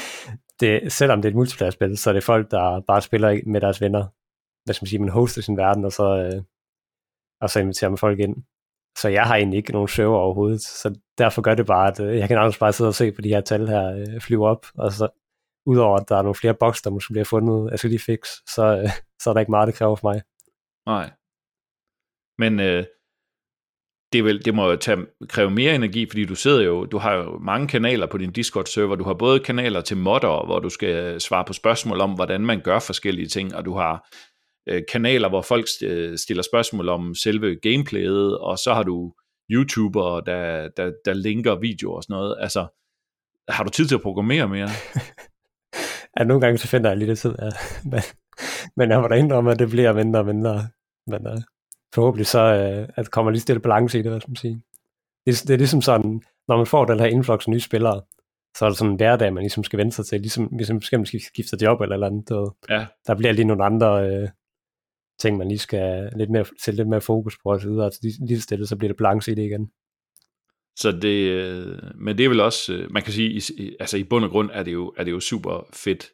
[0.60, 3.80] det, selvom det er et multiplayer-spil, så er det folk, der bare spiller med deres
[3.80, 4.06] venner.
[4.64, 6.42] Hvad skal man sige, man hoster sin verden, og så, øh,
[7.40, 8.36] og så inviterer man folk ind.
[8.98, 12.18] Så jeg har egentlig ikke nogen server overhovedet, så derfor gør det bare, at øh,
[12.18, 14.66] jeg kan nærmest bare sidde og se på de her tal her øh, flyve op,
[14.74, 15.08] og så
[15.66, 18.28] udover at der er nogle flere boks, der måske bliver fundet, jeg skal lige fix,
[18.54, 18.88] så, øh,
[19.22, 20.22] så er der ikke meget, det kræver for mig.
[20.86, 21.10] Nej.
[22.38, 22.84] Men øh,
[24.12, 26.98] det, vil, vel, det må jo tage, kræve mere energi, fordi du sidder jo, du
[26.98, 28.96] har jo mange kanaler på din Discord-server.
[28.96, 32.40] Du har både kanaler til modder, hvor du skal øh, svare på spørgsmål om, hvordan
[32.40, 34.08] man gør forskellige ting, og du har
[34.66, 35.68] øh, kanaler, hvor folk
[36.16, 39.12] stiller spørgsmål om selve gameplayet, og så har du
[39.50, 42.36] YouTubere, der, der, der linker videoer og sådan noget.
[42.40, 42.66] Altså,
[43.48, 44.68] har du tid til at programmere mere?
[46.18, 47.48] ja, nogle gange så finder jeg lidt tid, ja.
[47.90, 48.00] men,
[48.76, 50.68] men jeg må da indrømme, at det bliver mindre og mindre.
[51.06, 51.38] Men uh,
[51.94, 54.62] forhåbentlig så uh, at kommer lige stille balance i det, hvad skal man sige.
[55.26, 58.02] Det, det er ligesom sådan, når man får den her influx af nye spillere,
[58.56, 60.80] så er det sådan en hverdag, man ligesom skal vende sig til, ligesom hvis man
[60.80, 62.30] skal skifte job eller eller andet.
[62.30, 62.86] Og ja.
[63.06, 64.28] Der bliver lige nogle andre uh,
[65.24, 67.92] ting, man lige skal lidt mere, sætte lidt mere fokus på og så videre.
[67.92, 69.70] Så lige, lige stille, så bliver det balance i det igen.
[70.78, 73.42] Så det, øh, men det er vel også, øh, man kan sige,
[73.80, 76.04] altså i bund og grund er det jo, er det jo super fedt.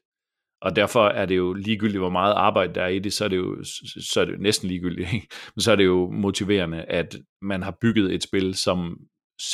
[0.63, 3.29] Og derfor er det jo ligegyldigt, hvor meget arbejde der er i det, så er
[3.29, 3.65] det jo,
[4.13, 5.13] så er det jo næsten ligegyldigt.
[5.15, 5.29] Ikke?
[5.55, 8.99] Men så er det jo motiverende, at man har bygget et spil, som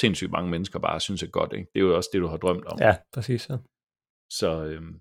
[0.01, 1.53] sindssygt mange mennesker bare synes er godt.
[1.53, 1.67] Ikke?
[1.75, 2.79] Det er jo også det, du har drømt om.
[2.81, 3.49] Ja, præcis.
[3.51, 3.57] Ja.
[4.31, 5.01] Så, øhm,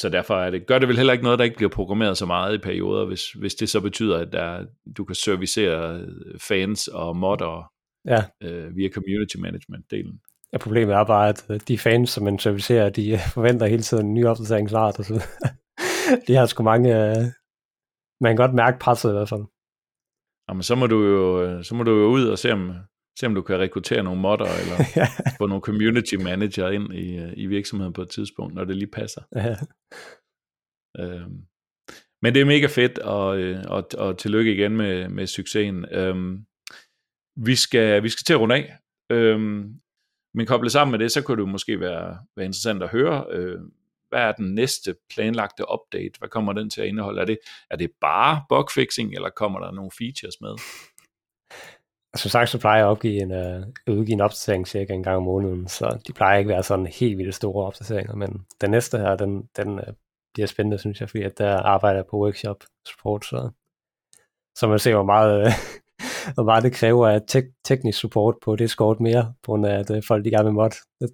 [0.00, 2.26] så derfor er det, gør det vel heller ikke noget, der ikke bliver programmeret så
[2.26, 4.66] meget i perioder, hvis, hvis det så betyder, at der,
[4.96, 6.06] du kan servicere
[6.38, 7.72] fans og modder
[8.06, 8.24] ja.
[8.42, 10.20] øh, via community management-delen.
[10.52, 13.82] Ja, problemet er bare, at øh, de fans, som man servicerer, de øh, forventer hele
[13.82, 14.98] tiden en ny opdatering snart.
[14.98, 15.26] Og så.
[16.26, 16.88] de har sgu mange...
[16.94, 17.24] Øh,
[18.20, 19.44] man kan godt mærke presset i hvert fald.
[20.48, 22.72] Jamen, så må du jo, så må du jo ud og se om,
[23.18, 25.06] se om du kan rekruttere nogle modder, eller ja.
[25.38, 29.22] få nogle community manager ind i, i virksomheden på et tidspunkt, når det lige passer.
[29.34, 29.56] Ja.
[30.98, 31.42] Øhm,
[32.22, 33.26] men det er mega fedt, og,
[33.68, 35.84] og, og tillykke igen med, med succesen.
[35.92, 36.46] Øhm,
[37.36, 38.76] vi skal, vi skal til at runde af.
[39.10, 39.80] Øhm,
[40.34, 43.58] men koblet sammen med det, så kunne det måske være, være interessant at høre, øh,
[44.08, 46.18] hvad er den næste planlagte update?
[46.18, 47.20] Hvad kommer den til at indeholde?
[47.20, 47.38] Er det,
[47.70, 50.54] er det bare bugfixing, eller kommer der nogle features med?
[52.16, 55.02] Altså, som sagt, så plejer jeg at opgive en, øh, udgive en opdatering cirka en
[55.02, 58.46] gang om måneden, så de plejer ikke at være sådan helt vildt store opdateringer, men
[58.60, 59.92] den næste her, den, den øh,
[60.34, 62.56] bliver spændende, synes jeg, fordi at der arbejder jeg på workshop
[62.86, 63.50] support, så,
[64.58, 65.52] så man ser, hvor meget, øh,
[66.34, 69.90] hvor meget det kræver af tek- teknisk support på Discord mere, på grund af, at
[69.90, 70.70] øh, folk de gerne vil mod.
[71.00, 71.10] Det,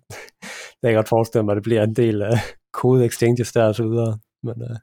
[0.82, 2.36] det er godt forestille mig, at det bliver en del af
[2.80, 4.76] kode exchanges der og så videre, men øh,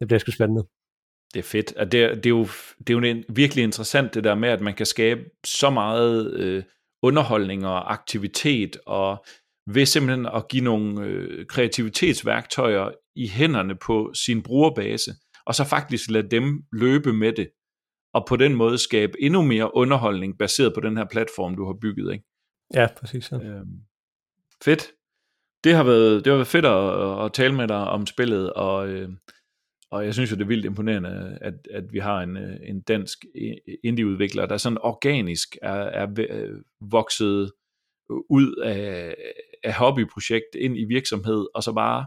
[0.00, 0.64] det bliver sgu spændende.
[1.36, 1.74] Det er fedt.
[1.78, 2.46] Det, det, er jo,
[2.78, 6.34] det er jo en, virkelig interessant det der med, at man kan skabe så meget
[6.34, 6.62] øh,
[7.02, 9.24] underholdning og aktivitet, og
[9.66, 15.10] ved simpelthen at give nogle øh, kreativitetsværktøjer i hænderne på sin brugerbase,
[15.46, 17.48] og så faktisk lade dem løbe med det,
[18.14, 21.76] og på den måde skabe endnu mere underholdning baseret på den her platform, du har
[21.80, 22.12] bygget.
[22.12, 22.24] Ikke?
[22.74, 23.32] Ja, præcis.
[23.32, 23.36] Ja.
[23.36, 23.80] Øhm,
[24.64, 24.92] fedt.
[25.64, 28.88] Det har været, det har været fedt at, at tale med dig om spillet, og,
[28.88, 29.08] øh,
[29.90, 32.80] og jeg synes jo, det er vildt imponerende, at, at vi har en, øh, en
[32.80, 33.24] dansk
[33.84, 37.52] indieudvikler, der sådan organisk er, er øh, vokset
[38.10, 39.14] ud af,
[39.64, 42.06] af hobbyprojekt ind i virksomhed, og så bare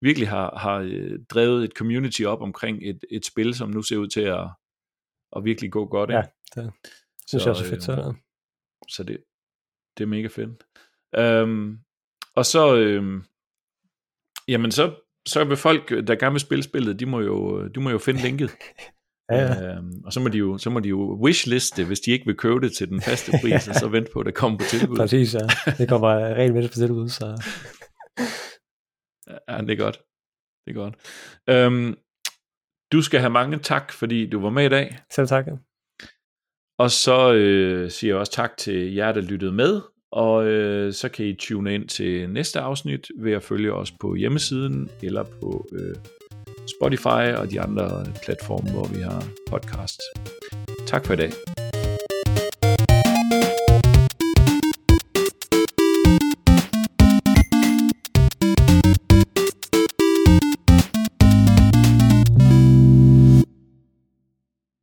[0.00, 3.96] virkelig har, har øh, drevet et community op omkring et, et spil, som nu ser
[3.96, 4.48] ud til at,
[5.36, 6.10] at virkelig gå godt.
[6.10, 6.22] Ikke?
[6.56, 6.72] Ja, det
[7.28, 7.82] synes så, jeg også er fedt.
[7.82, 8.14] Så, øh,
[8.88, 9.24] så det,
[9.98, 10.64] det er mega fedt.
[11.18, 11.78] Um,
[12.34, 13.24] og så, øhm,
[14.48, 14.94] jamen så,
[15.28, 18.20] så vil folk, der gerne vil spille spillet, de må jo, de må jo finde
[18.20, 18.50] linket.
[19.30, 19.76] ja, ja.
[19.76, 22.36] Øhm, og så må, de jo, så må de jo wishliste, hvis de ikke vil
[22.36, 23.72] købe det til den faste pris, ja.
[23.72, 24.96] og så vente på, at det kommer på tilbud.
[24.96, 25.72] Præcis, ja.
[25.78, 27.26] Det kommer med på tilbud, så...
[29.48, 30.00] ja, det er godt.
[30.64, 30.94] Det er godt.
[31.50, 31.96] Øhm,
[32.92, 34.98] du skal have mange tak, fordi du var med i dag.
[35.10, 35.46] Selv tak.
[35.46, 35.52] Ja.
[36.78, 39.80] Og så øh, siger jeg også tak til jer, der lyttede med.
[40.12, 44.14] Og øh, så kan I tune ind til næste afsnit ved at følge os på
[44.14, 45.96] hjemmesiden eller på øh,
[46.78, 50.00] Spotify og de andre platforme, hvor vi har podcast.
[50.86, 51.57] Tak for i dag.